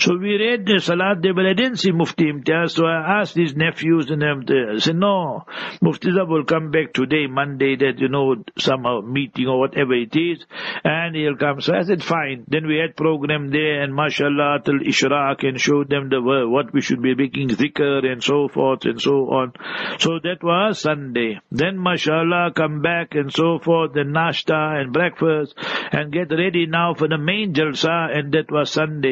So 0.00 0.16
we 0.16 0.36
read 0.36 0.64
the 0.64 0.78
Salat 0.78 1.22
but 1.22 1.44
I 1.44 1.54
didn't 1.54 1.78
see 1.78 1.90
Mufti 1.90 2.30
Imtiaz, 2.32 2.70
so 2.70 2.86
I 2.86 3.20
asked 3.20 3.34
his 3.34 3.56
nephews 3.56 4.08
and 4.10 4.22
them, 4.22 4.46
to, 4.46 4.78
said, 4.78 4.94
no, 4.94 5.44
Mufti 5.82 6.10
will 6.12 6.44
come 6.44 6.70
back 6.70 6.92
today, 6.92 7.26
Monday, 7.26 7.74
that, 7.76 7.98
you 7.98 8.08
know, 8.08 8.36
some 8.58 8.86
uh, 8.86 9.00
meeting 9.00 9.48
or 9.48 9.58
whatever 9.58 9.94
it 9.94 10.14
is, 10.14 10.46
and 10.84 11.16
he'll 11.16 11.36
come. 11.36 11.60
So 11.60 11.74
I 11.74 11.82
said, 11.82 12.04
fine. 12.04 12.44
Then 12.46 12.68
we 12.68 12.76
had 12.76 12.96
program 12.96 13.50
there, 13.50 13.82
and 13.82 13.92
mashallah, 13.94 14.60
till 14.64 14.78
Ishraq, 14.78 15.46
and 15.46 15.60
showed 15.60 15.90
them 15.90 16.08
the 16.10 16.20
what 16.20 16.72
we 16.72 16.80
should 16.80 17.02
be 17.02 17.16
making 17.16 17.48
zikr, 17.48 18.06
and 18.06 18.22
so 18.22 18.48
forth, 18.48 18.84
and 18.84 19.00
so 19.00 19.30
on. 19.30 19.52
So 19.98 20.20
that 20.22 20.44
was 20.44 20.78
Sunday. 20.78 21.40
Then 21.50 21.82
mashallah, 21.82 22.52
come 22.54 22.82
back, 22.82 23.16
and 23.16 23.32
so 23.32 23.58
forth, 23.58 23.96
and 23.96 24.14
nashta, 24.14 24.80
and 24.80 24.92
breakfast, 24.92 25.54
and 25.90 26.12
get 26.12 26.30
ready 26.30 26.66
now 26.66 26.94
for 26.94 27.08
the 27.08 27.18
main 27.18 27.52
jalsa, 27.52 28.16
and 28.16 28.32
that 28.32 28.50
was 28.50 28.70
Sunday. 28.70 29.07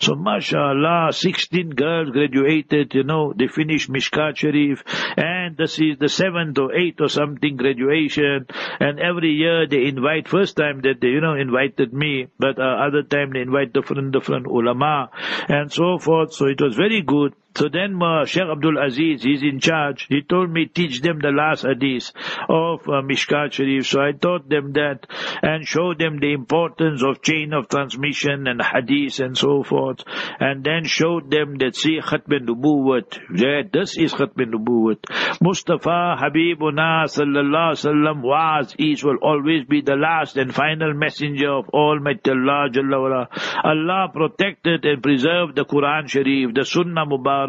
So 0.00 0.14
mashallah, 0.14 1.12
16 1.12 1.70
girls 1.70 2.10
graduated, 2.10 2.94
you 2.94 3.04
know, 3.04 3.32
they 3.36 3.48
finished 3.48 3.90
Mishkat 3.90 4.36
Sharif, 4.36 4.82
and 5.16 5.56
this 5.56 5.78
is 5.78 5.98
the 5.98 6.08
seventh 6.08 6.58
or 6.58 6.74
eighth 6.74 7.00
or 7.00 7.08
something 7.08 7.56
graduation, 7.56 8.46
and 8.80 9.00
every 9.00 9.30
year 9.30 9.66
they 9.66 9.86
invite, 9.86 10.28
first 10.28 10.56
time 10.56 10.80
that 10.82 11.00
they, 11.00 11.08
you 11.08 11.20
know, 11.20 11.34
invited 11.34 11.92
me, 11.92 12.26
but 12.38 12.58
uh, 12.58 12.86
other 12.86 13.02
time 13.02 13.32
they 13.32 13.40
invite 13.40 13.72
different, 13.72 14.12
different 14.12 14.46
ulama, 14.46 15.10
and 15.48 15.72
so 15.72 15.98
forth, 15.98 16.32
so 16.32 16.46
it 16.46 16.60
was 16.60 16.74
very 16.74 17.02
good. 17.02 17.34
So 17.56 17.68
then 17.68 18.00
uh, 18.00 18.24
Sheikh 18.26 18.48
Abdul 18.50 18.78
Aziz, 18.78 19.22
he's 19.22 19.42
in 19.42 19.60
charge. 19.60 20.06
He 20.08 20.22
told 20.22 20.50
me 20.50 20.66
teach 20.66 21.02
them 21.02 21.18
the 21.18 21.30
last 21.30 21.62
hadith 21.62 22.12
of 22.48 22.88
uh, 22.88 23.02
Mishkat 23.02 23.52
Sharif. 23.52 23.86
So 23.86 24.00
I 24.00 24.12
taught 24.12 24.48
them 24.48 24.72
that 24.74 25.06
and 25.42 25.66
showed 25.66 25.98
them 25.98 26.20
the 26.20 26.32
importance 26.32 27.02
of 27.02 27.22
chain 27.22 27.52
of 27.52 27.68
transmission 27.68 28.46
and 28.46 28.62
hadith 28.62 29.18
and 29.18 29.36
so 29.36 29.64
forth. 29.64 30.04
And 30.38 30.62
then 30.62 30.84
showed 30.84 31.30
them 31.30 31.56
that 31.58 31.74
see 31.74 31.98
Khatm 32.00 32.46
Nubuwat. 32.46 33.18
Yeah, 33.34 33.62
this 33.70 33.98
is 33.98 34.14
Khatm 34.14 34.54
Nubuwat. 34.54 35.40
Mustafa 35.40 36.16
Habibuna 36.22 37.04
sallallahu 37.10 37.74
sallam 37.74 38.22
was, 38.22 38.74
is, 38.78 39.02
will 39.02 39.18
always 39.22 39.64
be 39.64 39.80
the 39.80 39.96
last 39.96 40.36
and 40.36 40.54
final 40.54 40.94
messenger 40.94 41.50
of 41.50 41.68
Almighty 41.70 42.30
Allah 42.30 42.68
Jalla 42.70 43.26
Allah 43.64 44.08
protected 44.12 44.84
and 44.84 45.02
preserved 45.02 45.56
the 45.56 45.64
Quran 45.64 46.08
Sharif, 46.08 46.54
the 46.54 46.64
Sunnah 46.64 47.06
Mubarak 47.06 47.39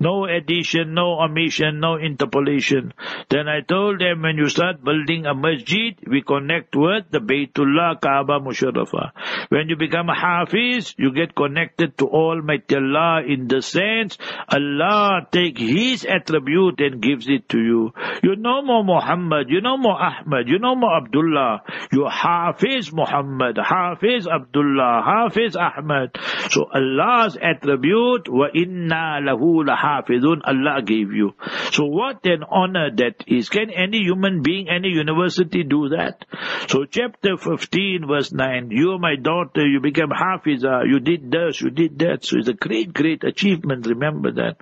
no 0.00 0.26
addition, 0.26 0.94
no 0.94 1.20
omission, 1.20 1.80
no 1.80 1.96
interpolation. 1.96 2.92
Then 3.30 3.48
I 3.48 3.60
told 3.60 4.00
them 4.00 4.22
when 4.22 4.36
you 4.36 4.48
start 4.48 4.84
building 4.84 5.26
a 5.26 5.34
masjid, 5.34 5.96
we 6.06 6.22
connect 6.22 6.74
with 6.76 7.10
the 7.10 7.20
Baytullah 7.20 8.00
Kaaba 8.00 8.40
Musharrafa. 8.40 9.12
When 9.48 9.68
you 9.68 9.76
become 9.76 10.08
a 10.08 10.14
Hafiz, 10.14 10.94
you 10.98 11.12
get 11.12 11.34
connected 11.34 11.96
to 11.98 12.06
Almighty 12.06 12.76
Allah 12.76 13.22
in 13.26 13.48
the 13.48 13.62
sense 13.62 14.18
Allah 14.48 15.26
take 15.30 15.58
His 15.58 16.04
attribute 16.04 16.80
and 16.80 17.02
gives 17.02 17.28
it 17.28 17.48
to 17.50 17.58
you. 17.58 17.92
You 18.22 18.36
know 18.36 18.62
more 18.62 18.84
Muhammad, 18.84 19.48
you 19.48 19.60
know 19.60 19.76
more 19.76 20.00
Ahmad, 20.00 20.48
you 20.48 20.58
know 20.58 20.74
more 20.74 20.96
Abdullah, 20.96 21.62
you 21.92 22.06
Hafiz 22.08 22.92
Muhammad, 22.92 23.58
Hafiz 23.58 24.26
Abdullah, 24.26 25.02
Hafiz 25.04 25.56
Ahmad. 25.56 26.16
So 26.50 26.66
Allah's 26.72 27.36
attribute, 27.40 28.28
wa 28.28 28.48
inna 28.54 29.13
lahu 29.20 29.64
lahafidun, 29.64 30.40
Allah 30.44 30.82
gave 30.82 31.12
you. 31.12 31.34
So 31.72 31.84
what 31.84 32.24
an 32.26 32.44
honor 32.48 32.90
that 32.96 33.24
is. 33.26 33.48
Can 33.48 33.70
any 33.70 33.98
human 33.98 34.42
being, 34.42 34.68
any 34.68 34.88
university 34.88 35.62
do 35.62 35.88
that? 35.90 36.24
So 36.68 36.84
chapter 36.84 37.36
15 37.36 38.06
verse 38.08 38.32
9, 38.32 38.70
you 38.70 38.92
are 38.92 38.98
my 38.98 39.16
daughter, 39.16 39.66
you 39.66 39.80
became 39.80 40.08
hafiza, 40.08 40.86
you 40.86 41.00
did 41.00 41.30
this, 41.30 41.60
you 41.60 41.70
did 41.70 41.98
that. 42.00 42.24
So 42.24 42.38
it's 42.38 42.48
a 42.48 42.52
great, 42.52 42.92
great 42.92 43.24
achievement, 43.24 43.86
remember 43.86 44.32
that. 44.32 44.56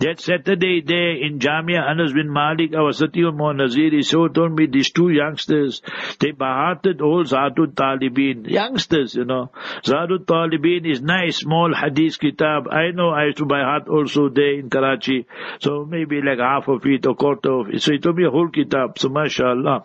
That 0.00 0.20
Saturday 0.20 0.82
there 0.84 1.16
in 1.16 1.38
Jamia, 1.38 1.80
Anas 1.80 2.12
bin 2.12 2.32
Malik, 2.32 2.74
our 2.74 2.92
Satiyul 2.92 3.28
umm 3.28 3.58
Naziri, 3.58 4.04
so 4.04 4.28
told 4.28 4.52
me 4.52 4.66
these 4.66 4.90
two 4.90 5.10
youngsters, 5.10 5.82
they 6.20 6.32
bahated 6.32 7.00
all 7.00 7.24
Zadut 7.24 7.74
Talibin, 7.74 8.48
youngsters, 8.48 9.14
you 9.14 9.24
know. 9.24 9.50
Zadut 9.84 10.24
Talibin 10.24 10.90
is 10.90 11.00
nice, 11.00 11.38
small 11.38 11.74
hadith 11.74 12.18
kitab. 12.18 12.68
I 12.68 12.90
know 12.92 13.10
I 13.10 13.26
used 13.26 13.38
to 13.38 13.46
buy 13.46 13.60
heart 13.60 13.87
also 13.88 14.28
there 14.28 14.54
in 14.58 14.70
Karachi. 14.70 15.26
So 15.60 15.84
maybe 15.84 16.20
like 16.22 16.38
half 16.38 16.68
of 16.68 16.84
it 16.86 17.06
or 17.06 17.14
quarter 17.14 17.52
of 17.52 17.68
it. 17.70 17.82
So 17.82 17.92
it 17.92 18.04
will 18.04 18.12
be 18.12 18.24
a 18.24 18.30
whole 18.30 18.48
kitab. 18.48 18.98
So 18.98 19.08
mashallah. 19.08 19.84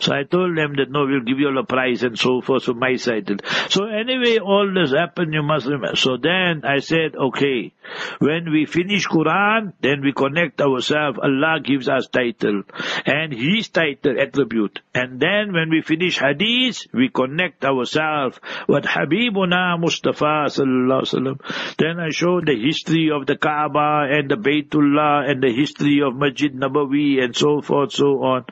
So 0.00 0.14
I 0.14 0.22
told 0.22 0.56
them 0.56 0.76
that 0.76 0.90
no, 0.90 1.04
we'll 1.04 1.20
give 1.20 1.38
you 1.38 1.48
all 1.48 1.58
a 1.58 1.64
prize 1.64 2.02
and 2.02 2.18
so 2.18 2.40
forth 2.40 2.64
from 2.64 2.78
my 2.78 2.96
side. 2.96 3.28
So 3.68 3.84
anyway, 3.84 4.38
all 4.38 4.72
this 4.74 4.92
happened, 4.92 5.34
you 5.34 5.42
must 5.42 5.66
remember. 5.66 5.94
So 5.96 6.16
then 6.16 6.62
I 6.64 6.78
said, 6.78 7.14
okay, 7.14 7.72
when 8.18 8.50
we 8.50 8.64
finish 8.64 9.06
Quran, 9.06 9.74
then 9.82 10.00
we 10.02 10.12
connect 10.12 10.62
ourselves. 10.62 11.18
Allah 11.22 11.60
gives 11.62 11.88
us 11.88 12.08
title 12.08 12.62
and 13.04 13.32
His 13.32 13.68
title 13.68 14.18
attribute. 14.18 14.80
And 14.94 15.20
then 15.20 15.52
when 15.52 15.68
we 15.68 15.82
finish 15.82 16.18
Hadith, 16.18 16.86
we 16.94 17.10
connect 17.10 17.64
ourselves 17.64 18.40
with 18.68 18.84
Habibuna 18.84 19.78
Mustafa 19.78 20.48
sallallahu 20.48 21.02
alaihi 21.02 21.36
wasallam. 21.36 21.76
Then 21.76 22.00
I 22.00 22.08
showed 22.08 22.46
the 22.46 22.58
history 22.58 23.10
of 23.10 23.26
the 23.26 23.36
Kaaba 23.36 24.08
and 24.10 24.30
the 24.30 24.36
Baytullah 24.36 25.30
and 25.30 25.42
the 25.42 25.52
history 25.52 26.00
of 26.00 26.16
Masjid 26.16 26.54
Nabawi 26.54 27.22
and 27.22 27.36
so 27.36 27.60
forth, 27.60 27.92
so 27.92 28.22
on. 28.22 28.46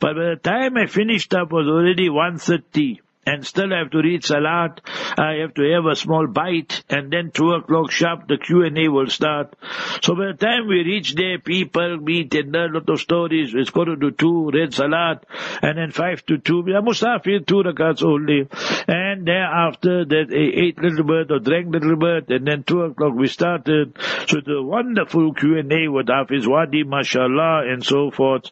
But 0.00 0.14
by 0.14 0.30
the 0.34 0.40
time 0.42 0.53
I 0.54 0.86
finished 0.86 1.34
up 1.34 1.50
was 1.50 1.66
already 1.66 2.08
1.30 2.08 3.00
and 3.26 3.46
still 3.46 3.72
I 3.72 3.78
have 3.78 3.90
to 3.90 3.98
read 3.98 4.24
Salat. 4.24 4.80
I 5.18 5.34
have 5.42 5.54
to 5.54 5.62
have 5.72 5.86
a 5.86 5.96
small 5.96 6.26
bite, 6.26 6.82
and 6.88 7.12
then 7.12 7.30
two 7.32 7.50
o'clock 7.52 7.90
sharp 7.90 8.28
the 8.28 8.38
Q 8.38 8.64
and 8.64 8.78
A 8.78 8.88
will 8.88 9.08
start. 9.08 9.54
So 10.02 10.14
by 10.14 10.32
the 10.32 10.38
time 10.38 10.66
we 10.68 10.82
reach 10.82 11.14
there, 11.14 11.38
people 11.38 11.98
meet 11.98 12.34
and 12.34 12.52
learn 12.52 12.70
a 12.70 12.78
lot 12.78 12.90
of 12.90 13.00
stories. 13.00 13.52
It's 13.54 13.70
quarter 13.70 13.96
to 13.96 14.10
two, 14.10 14.50
read 14.52 14.74
Salat, 14.74 15.24
and 15.62 15.78
then 15.78 15.90
five 15.90 16.24
to 16.26 16.38
two. 16.38 16.62
We 16.62 16.74
are 16.74 16.82
Musafir 16.82 17.46
two 17.46 17.62
rakats 17.62 18.02
only, 18.04 18.48
and 18.88 19.26
thereafter 19.26 20.04
that 20.04 20.32
ate 20.32 20.78
little 20.78 21.04
bit 21.04 21.30
or 21.30 21.38
drank 21.38 21.72
little 21.72 21.96
bit, 21.96 22.30
and 22.30 22.46
then 22.46 22.62
two 22.62 22.82
o'clock 22.82 23.14
we 23.14 23.28
started. 23.28 23.96
So 24.26 24.40
the 24.44 24.62
wonderful 24.62 25.34
Q 25.34 25.58
and 25.58 25.72
A 25.72 25.88
with 25.88 26.08
Hafiz 26.08 26.46
Wadi, 26.46 26.84
mashallah, 26.84 27.62
and 27.70 27.84
so 27.84 28.10
forth. 28.10 28.50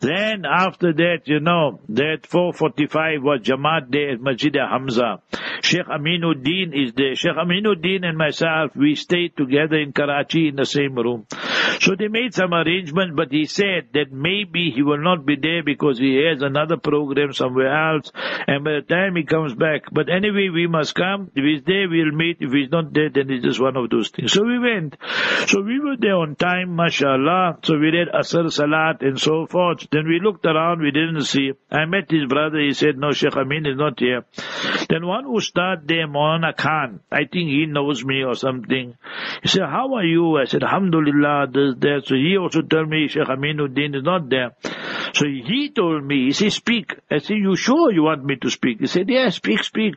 Then 0.00 0.44
after 0.44 0.92
that, 0.92 1.22
you 1.26 1.40
know, 1.40 1.80
that 1.88 2.22
4:45 2.22 3.22
was 3.22 3.40
Jamaat 3.40 3.90
Day 3.90 4.11
at 4.12 4.20
Masjid 4.20 4.54
Hamza. 4.54 5.20
Sheikh 5.62 5.86
Aminuddin 5.86 6.72
is 6.72 6.92
there. 6.94 7.14
Sheikh 7.16 7.32
Aminuddin 7.36 8.04
and 8.04 8.16
myself, 8.16 8.76
we 8.76 8.94
stayed 8.94 9.36
together 9.36 9.76
in 9.76 9.92
Karachi 9.92 10.48
in 10.48 10.56
the 10.56 10.66
same 10.66 10.94
room. 10.94 11.26
So 11.82 11.96
they 11.98 12.06
made 12.06 12.32
some 12.32 12.54
arrangement, 12.54 13.16
but 13.16 13.32
he 13.32 13.46
said 13.46 13.88
that 13.94 14.12
maybe 14.12 14.70
he 14.70 14.82
will 14.82 15.02
not 15.02 15.26
be 15.26 15.34
there 15.34 15.64
because 15.64 15.98
he 15.98 16.14
has 16.30 16.40
another 16.40 16.76
program 16.76 17.32
somewhere 17.32 17.74
else, 17.92 18.12
and 18.46 18.62
by 18.62 18.74
the 18.78 18.82
time 18.82 19.16
he 19.16 19.24
comes 19.24 19.52
back. 19.54 19.90
But 19.90 20.08
anyway, 20.08 20.48
we 20.48 20.68
must 20.68 20.94
come. 20.94 21.32
If 21.34 21.44
he's 21.44 21.64
there, 21.64 21.88
we'll 21.88 22.12
meet. 22.12 22.36
If 22.38 22.52
he's 22.52 22.70
not 22.70 22.92
there, 22.94 23.10
then 23.10 23.30
it's 23.30 23.44
just 23.44 23.60
one 23.60 23.76
of 23.76 23.90
those 23.90 24.10
things. 24.10 24.32
So 24.32 24.44
we 24.44 24.60
went. 24.60 24.96
So 25.48 25.60
we 25.60 25.80
were 25.80 25.96
there 25.98 26.16
on 26.16 26.36
time, 26.36 26.76
mashallah. 26.76 27.58
So 27.64 27.74
we 27.74 27.90
read 27.90 28.08
Asr 28.14 28.52
Salat 28.52 29.02
and 29.02 29.20
so 29.20 29.46
forth. 29.46 29.88
Then 29.90 30.06
we 30.06 30.20
looked 30.22 30.46
around, 30.46 30.82
we 30.82 30.92
didn't 30.92 31.24
see. 31.24 31.50
I 31.68 31.84
met 31.86 32.10
his 32.10 32.26
brother, 32.26 32.60
he 32.60 32.74
said, 32.74 32.96
no, 32.96 33.10
Sheikh 33.10 33.36
Amin 33.36 33.66
is 33.66 33.76
not 33.76 33.98
here. 33.98 34.24
Then 34.88 35.04
one 35.04 35.24
Ustad 35.26 35.88
there, 35.88 36.06
Maulana 36.06 36.56
Khan, 36.56 37.00
I 37.10 37.24
think 37.24 37.48
he 37.50 37.66
knows 37.66 38.04
me 38.04 38.22
or 38.22 38.36
something. 38.36 38.94
He 39.42 39.48
said, 39.48 39.62
how 39.62 39.94
are 39.94 40.04
you? 40.04 40.36
I 40.36 40.44
said, 40.44 40.62
Alhamdulillah, 40.62 41.48
this, 41.80 42.02
that. 42.02 42.06
So 42.06 42.14
he 42.14 42.36
also 42.36 42.62
told 42.62 42.88
me 42.88 43.08
Sheikh 43.08 43.28
Aminuddin 43.28 43.96
is 43.96 44.02
not 44.02 44.28
there. 44.28 44.52
So 45.14 45.26
he 45.26 45.70
told 45.74 46.04
me, 46.04 46.26
he 46.26 46.32
said, 46.32 46.52
speak. 46.52 46.94
I 47.10 47.18
said, 47.18 47.36
you 47.36 47.54
sure 47.56 47.92
you 47.92 48.04
want 48.04 48.24
me 48.24 48.36
to 48.36 48.50
speak? 48.50 48.80
He 48.80 48.86
said, 48.86 49.08
yeah, 49.08 49.28
speak, 49.28 49.62
speak. 49.62 49.94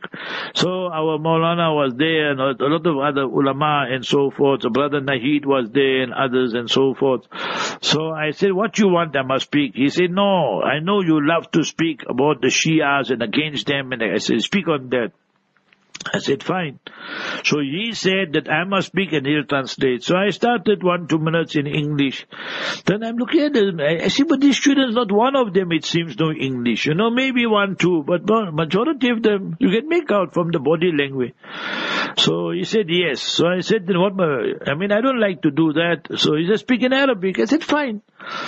So 0.54 0.68
our 0.68 1.18
Maulana 1.18 1.74
was 1.74 1.94
there 1.96 2.32
and 2.32 2.40
a 2.40 2.66
lot 2.66 2.86
of 2.86 2.98
other 2.98 3.22
ulama 3.22 3.86
and 3.90 4.04
so 4.04 4.30
forth. 4.30 4.62
So 4.62 4.70
brother 4.70 5.00
Nahid 5.00 5.46
was 5.46 5.70
there 5.70 6.02
and 6.02 6.12
others 6.12 6.54
and 6.54 6.70
so 6.70 6.94
forth. 6.94 7.22
So 7.80 8.10
I 8.10 8.32
said, 8.32 8.52
what 8.52 8.78
you 8.78 8.88
want 8.88 9.16
I 9.16 9.22
must 9.22 9.46
speak? 9.46 9.72
He 9.74 9.88
said, 9.88 10.10
no, 10.10 10.62
I 10.62 10.80
know 10.80 11.00
you 11.00 11.26
love 11.26 11.50
to 11.52 11.64
speak 11.64 12.02
about 12.08 12.42
the 12.42 12.48
Shias 12.48 13.10
and 13.10 13.22
against 13.22 13.66
them. 13.66 13.92
And 13.92 14.02
I 14.02 14.18
said, 14.18 14.42
speak 14.42 14.68
on 14.68 14.90
that. 14.90 15.12
I 16.12 16.18
said, 16.18 16.42
fine. 16.42 16.78
So 17.44 17.60
he 17.60 17.92
said 17.94 18.34
that 18.34 18.48
I 18.48 18.64
must 18.64 18.88
speak 18.88 19.12
and 19.12 19.26
he'll 19.26 19.44
translate. 19.44 20.04
So 20.04 20.16
I 20.16 20.30
started 20.30 20.82
one, 20.82 21.08
two 21.08 21.18
minutes 21.18 21.56
in 21.56 21.66
English. 21.66 22.26
Then 22.84 23.02
I'm 23.02 23.16
looking 23.16 23.42
at 23.42 23.52
them. 23.54 23.80
I 23.80 24.08
see, 24.08 24.22
but 24.24 24.40
these 24.40 24.56
students, 24.56 24.94
not 24.94 25.10
one 25.10 25.36
of 25.36 25.52
them, 25.52 25.72
it 25.72 25.84
seems, 25.84 26.18
know 26.18 26.32
English. 26.32 26.86
You 26.86 26.94
know, 26.94 27.10
maybe 27.10 27.46
one, 27.46 27.76
two, 27.76 28.04
but 28.06 28.24
majority 28.52 29.10
of 29.10 29.22
them, 29.22 29.56
you 29.58 29.70
can 29.70 29.88
make 29.88 30.10
out 30.10 30.34
from 30.34 30.50
the 30.50 30.58
body 30.58 30.92
language. 30.92 31.34
So 32.18 32.50
he 32.50 32.64
said, 32.64 32.86
yes. 32.88 33.22
So 33.22 33.46
I 33.46 33.60
said, 33.60 33.86
then 33.86 33.98
what, 34.00 34.12
I 34.20 34.74
mean, 34.74 34.92
I 34.92 35.00
don't 35.00 35.20
like 35.20 35.42
to 35.42 35.50
do 35.50 35.72
that. 35.74 36.08
So 36.16 36.36
he 36.36 36.46
said, 36.48 36.60
speak 36.60 36.82
in 36.82 36.92
Arabic. 36.92 37.38
I 37.38 37.44
said, 37.44 37.64
fine. 37.64 38.02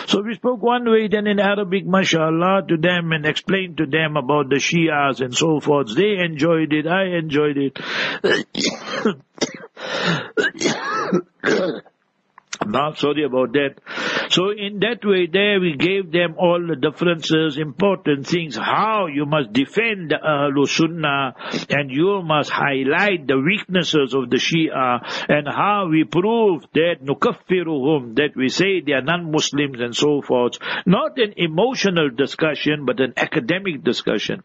So 0.07 0.23
we 0.23 0.35
spoke 0.35 0.63
one 0.63 0.91
way, 0.91 1.09
then 1.09 1.27
in 1.27 1.39
Arabic, 1.39 1.87
mashallah, 1.87 2.63
to 2.69 2.77
them 2.77 3.13
and 3.13 3.25
explained 3.27 3.77
to 3.79 3.87
them 3.87 4.17
about 4.17 4.49
the 4.49 4.57
Shias 4.57 5.21
and 5.21 5.35
so 5.35 5.61
forth. 5.61 5.95
They 5.95 6.17
enjoyed 6.25 6.73
it, 6.73 6.87
I 6.87 7.19
enjoyed 7.19 7.38
it. 7.57 7.79
I'm 12.61 12.97
sorry 12.97 13.25
about 13.25 13.53
that. 13.53 13.77
So 14.31 14.51
in 14.51 14.81
that 14.81 15.05
way 15.05 15.27
there 15.27 15.61
we 15.61 15.77
gave 15.77 16.13
them 16.13 16.35
all 16.39 16.61
the 16.67 16.77
differences, 16.77 17.57
important 17.57 18.27
things, 18.27 18.57
how 18.57 19.07
you 19.07 19.27
must 19.27 19.53
defend 19.53 20.11
the 20.11 20.17
Ahlul 20.17 20.69
Sunnah 20.69 21.35
and 21.71 21.91
you 21.91 22.23
must 22.23 22.51
highlight 22.51 23.27
the 23.27 23.39
weaknesses 23.39 24.15
of 24.15 24.29
the 24.29 24.37
Shia 24.37 25.01
and 25.29 25.49
how 25.49 25.89
we 25.91 26.05
prove 26.05 26.63
that 26.75 26.97
nukaffiruhum, 27.03 28.17
that 28.17 28.37
we 28.37 28.49
say 28.49 28.81
they 28.81 28.93
are 28.93 29.03
non-Muslims 29.03 29.81
and 29.81 29.97
so 29.97 30.21
forth. 30.21 30.59
Not 30.85 31.19
an 31.19 31.35
emotional 31.37 32.11
discussion 32.11 32.85
but 32.85 33.01
an 33.01 33.15
academic 33.17 33.83
discussion. 33.83 34.43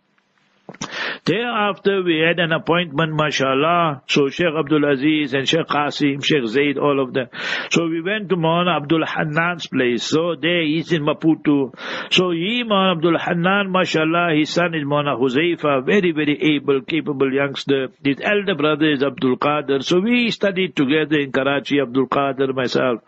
Thereafter, 1.25 2.03
we 2.03 2.19
had 2.19 2.39
an 2.39 2.51
appointment, 2.51 3.13
mashallah. 3.13 4.03
So 4.07 4.29
Sheikh 4.29 4.53
Abdul 4.57 4.83
Aziz 4.91 5.33
and 5.33 5.47
Sheikh 5.47 5.67
Qasim, 5.67 6.23
Sheikh 6.23 6.47
Zaid, 6.47 6.77
all 6.77 6.99
of 6.99 7.13
them. 7.13 7.27
So 7.71 7.87
we 7.87 8.01
went 8.01 8.27
to 8.29 8.35
Maulana 8.35 8.75
Abdul 8.81 9.05
Hannan's 9.05 9.67
place. 9.67 10.03
So 10.03 10.35
there 10.35 10.63
he's 10.63 10.91
in 10.91 11.03
Maputo. 11.03 11.73
So 12.11 12.31
he, 12.31 12.63
Maulana 12.65 12.97
Abdul 12.97 13.17
Hannan, 13.17 13.71
mashallah, 13.71 14.35
his 14.35 14.49
son 14.49 14.75
is 14.75 14.83
Maulana 14.83 15.17
Huzaifa, 15.17 15.85
very, 15.85 16.11
very 16.11 16.55
able, 16.55 16.81
capable 16.81 17.33
youngster. 17.33 17.87
His 18.03 18.17
elder 18.21 18.55
brother 18.55 18.91
is 18.91 19.01
Abdul 19.01 19.37
Qadir. 19.37 19.81
So 19.83 20.01
we 20.01 20.29
studied 20.31 20.75
together 20.75 21.19
in 21.19 21.31
Karachi, 21.31 21.79
Abdul 21.79 22.07
Qadir, 22.07 22.53
myself. 22.53 22.99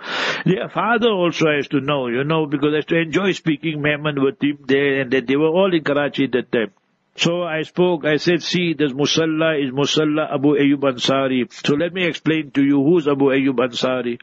Their 0.45 0.69
father 0.69 1.09
also 1.09 1.47
has 1.53 1.67
to 1.69 1.81
know, 1.81 2.07
you 2.07 2.23
know, 2.23 2.45
because 2.45 2.71
I 2.71 2.77
used 2.77 2.89
to 2.89 2.97
enjoy 2.97 3.31
speaking 3.33 3.81
Mehman 3.81 4.23
with 4.23 4.41
him 4.41 4.59
there 4.65 5.01
and 5.01 5.11
that 5.11 5.27
they 5.27 5.35
were 5.35 5.49
all 5.49 5.73
in 5.73 5.83
Karachi 5.83 6.25
at 6.25 6.31
that 6.31 6.51
time. 6.53 6.71
So 7.17 7.43
I 7.43 7.61
spoke, 7.61 8.03
I 8.03 8.17
said, 8.17 8.43
see, 8.43 8.73
this 8.73 8.91
Musalla 8.91 9.63
is 9.63 9.71
Musalla 9.71 10.33
Abu 10.33 10.49
Ayyub 10.49 10.81
Ansari. 10.81 11.49
So 11.65 11.75
let 11.75 11.93
me 11.93 12.03
explain 12.05 12.51
to 12.51 12.61
you 12.63 12.83
who's 12.83 13.07
Abu 13.07 13.25
Ayyub 13.25 13.55
Ansari. 13.55 14.19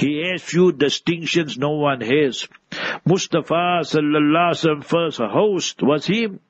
He 0.00 0.28
has 0.28 0.42
few 0.42 0.72
distinctions 0.72 1.56
no 1.56 1.70
one 1.70 2.00
has. 2.00 2.48
Mustafa 3.06 3.82
sallallahu 3.82 4.50
alaihi 4.50 4.84
first 4.84 5.18
host 5.20 5.80
was 5.80 6.06
him. 6.06 6.40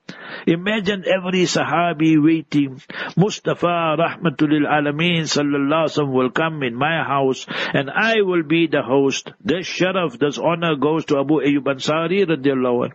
Imagine 0.47 1.05
every 1.07 1.43
Sahabi 1.43 2.17
waiting. 2.23 2.81
Mustafa 3.15 3.97
rahmatul 3.99 4.67
alameen 4.67 5.29
sallallahu 5.37 5.85
alaihi 5.85 6.13
will 6.13 6.31
come 6.31 6.63
in 6.63 6.75
my 6.75 7.05
house 7.05 7.45
and 7.75 7.91
I 7.91 8.23
will 8.23 8.43
be 8.43 8.69
the 8.69 8.83
host. 8.83 9.33
This 9.45 9.67
sharaf, 9.69 10.19
this 10.19 10.39
honor 10.39 10.77
goes 10.77 11.05
to 11.07 11.19
Abu 11.19 11.43
Ayyub 11.43 11.65
Ansari 11.65 12.25
radiallahu 12.25 12.89
anhu. 12.89 12.95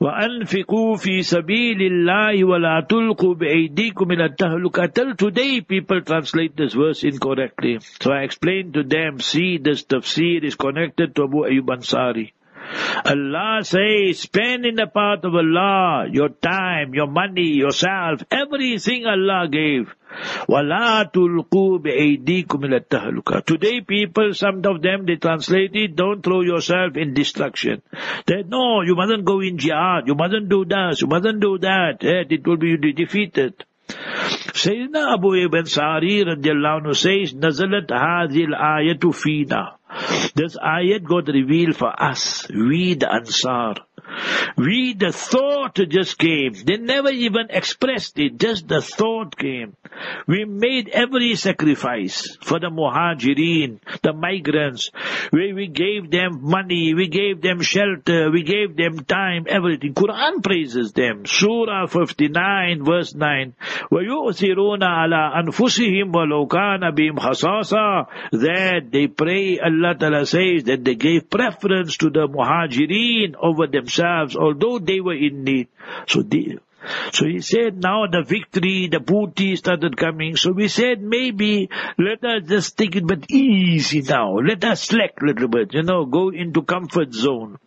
وأنفقوا 0.00 0.96
في 0.96 1.22
سبيل 1.22 1.82
الله 1.82 2.44
ولا 2.44 2.86
تلقوا 2.88 3.34
بأيديكم 3.34 4.12
إلى 4.12 4.24
التهلكة. 4.24 4.86
Till 4.86 5.14
today 5.16 5.60
people 5.60 6.00
translate 6.02 6.56
this 6.56 6.74
verse 6.74 7.04
incorrectly. 7.04 7.78
So 8.00 8.12
I 8.12 8.22
explained 8.22 8.74
to 8.74 8.82
them, 8.84 9.20
see 9.20 9.58
this 9.58 9.84
tafsir 9.84 10.44
is 10.44 10.54
connected 10.54 11.16
to 11.16 11.24
Abu 11.24 11.38
Ayyub 11.44 11.66
Ansari. 11.66 12.32
Allah 13.04 13.60
says, 13.62 14.20
spend 14.20 14.66
in 14.66 14.74
the 14.74 14.86
path 14.86 15.24
of 15.24 15.34
Allah 15.34 16.06
your 16.10 16.28
time, 16.28 16.94
your 16.94 17.06
money, 17.06 17.48
yourself, 17.56 18.22
everything 18.30 19.06
Allah 19.06 19.48
gave. 19.50 19.94
وَلَا 20.48 21.10
تُلْقُوا 21.12 21.78
بِأَيْدِيكُمْ 21.82 22.46
إِلَى 22.64 23.44
Today 23.46 23.80
people, 23.82 24.34
some 24.34 24.64
of 24.64 24.82
them, 24.82 25.06
they 25.06 25.16
translate 25.16 25.74
it, 25.74 25.96
don't 25.96 26.22
throw 26.22 26.40
yourself 26.40 26.96
in 26.96 27.14
destruction. 27.14 27.82
They 28.26 28.42
no, 28.42 28.82
you 28.82 28.96
mustn't 28.96 29.24
go 29.24 29.40
in 29.40 29.58
jihad, 29.58 30.06
you 30.06 30.14
mustn't 30.14 30.48
do 30.48 30.64
this, 30.64 31.02
you 31.02 31.06
mustn't 31.06 31.40
do 31.40 31.58
that, 31.58 31.98
it 32.00 32.46
will 32.46 32.56
be 32.56 32.92
defeated. 32.92 33.64
Sayyidina 33.88 35.14
Abu 35.14 35.34
Ibn 35.34 35.64
Sari 35.64 36.24
radiallahu 36.24 36.80
anhu 36.82 36.94
says, 36.94 37.34
نزلت 37.34 37.92
هذه 37.92 38.44
الآية 38.44 39.00
فينا. 39.00 39.78
This 40.34 40.56
ayat 40.56 41.04
got 41.04 41.28
revealed 41.28 41.76
for 41.76 41.90
us, 42.02 42.46
we 42.50 42.94
the 42.94 43.12
Ansar. 43.12 43.87
We, 44.57 44.93
the 44.93 45.11
thought 45.11 45.79
just 45.89 46.17
came. 46.17 46.53
They 46.53 46.77
never 46.77 47.09
even 47.09 47.47
expressed 47.49 48.19
it, 48.19 48.37
just 48.37 48.67
the 48.67 48.81
thought 48.81 49.35
came. 49.37 49.75
We 50.27 50.45
made 50.45 50.89
every 50.89 51.35
sacrifice 51.35 52.37
for 52.41 52.59
the 52.59 52.67
muhajirin, 52.69 53.79
the 54.01 54.13
migrants. 54.13 54.91
We, 55.31 55.53
we 55.53 55.67
gave 55.67 56.11
them 56.11 56.39
money, 56.41 56.93
we 56.93 57.07
gave 57.07 57.41
them 57.41 57.61
shelter, 57.61 58.29
we 58.29 58.43
gave 58.43 58.75
them 58.75 59.03
time, 59.05 59.45
everything. 59.47 59.93
Quran 59.93 60.43
praises 60.43 60.93
them. 60.93 61.25
Surah 61.25 61.87
59 61.87 62.83
verse 62.85 63.15
9. 63.15 63.55
وَيُؤْثِرُونَ 63.91 64.83
عَلَىٰ 64.83 65.43
أَنفُسِهِمْ 65.43 66.11
وَلَوْ 66.13 66.47
كَانَ 66.47 66.91
بِهِمْ 66.91 67.19
خَصَاصًا 67.19 68.07
That 68.31 68.91
they 68.91 69.07
pray, 69.07 69.59
Allah 69.59 69.95
Ta'ala 69.99 70.25
says 70.25 70.65
that 70.65 70.83
they 70.83 70.95
gave 70.95 71.29
preference 71.29 71.97
to 71.97 72.09
the 72.09 72.27
muhajirin 72.27 73.35
over 73.41 73.67
themselves, 73.67 73.96
although 74.00 74.78
they 74.78 75.00
were 75.00 75.14
in 75.14 75.44
need. 75.44 75.68
So 76.06 76.22
they, 76.22 76.58
so 77.12 77.26
he 77.26 77.40
said, 77.40 77.82
now 77.82 78.06
the 78.06 78.22
victory, 78.22 78.88
the 78.88 79.00
booty 79.00 79.56
started 79.56 79.96
coming. 79.96 80.36
So 80.36 80.52
we 80.52 80.68
said, 80.68 81.02
maybe 81.02 81.70
let 81.98 82.24
us 82.24 82.48
just 82.48 82.76
take 82.76 82.96
it 82.96 83.06
but 83.06 83.30
easy 83.30 84.02
now. 84.02 84.36
Let 84.36 84.64
us 84.64 84.82
slack 84.82 85.20
a 85.20 85.26
little 85.26 85.48
bit, 85.48 85.74
you 85.74 85.82
know, 85.82 86.04
go 86.04 86.30
into 86.30 86.62
comfort 86.62 87.12
zone. 87.12 87.58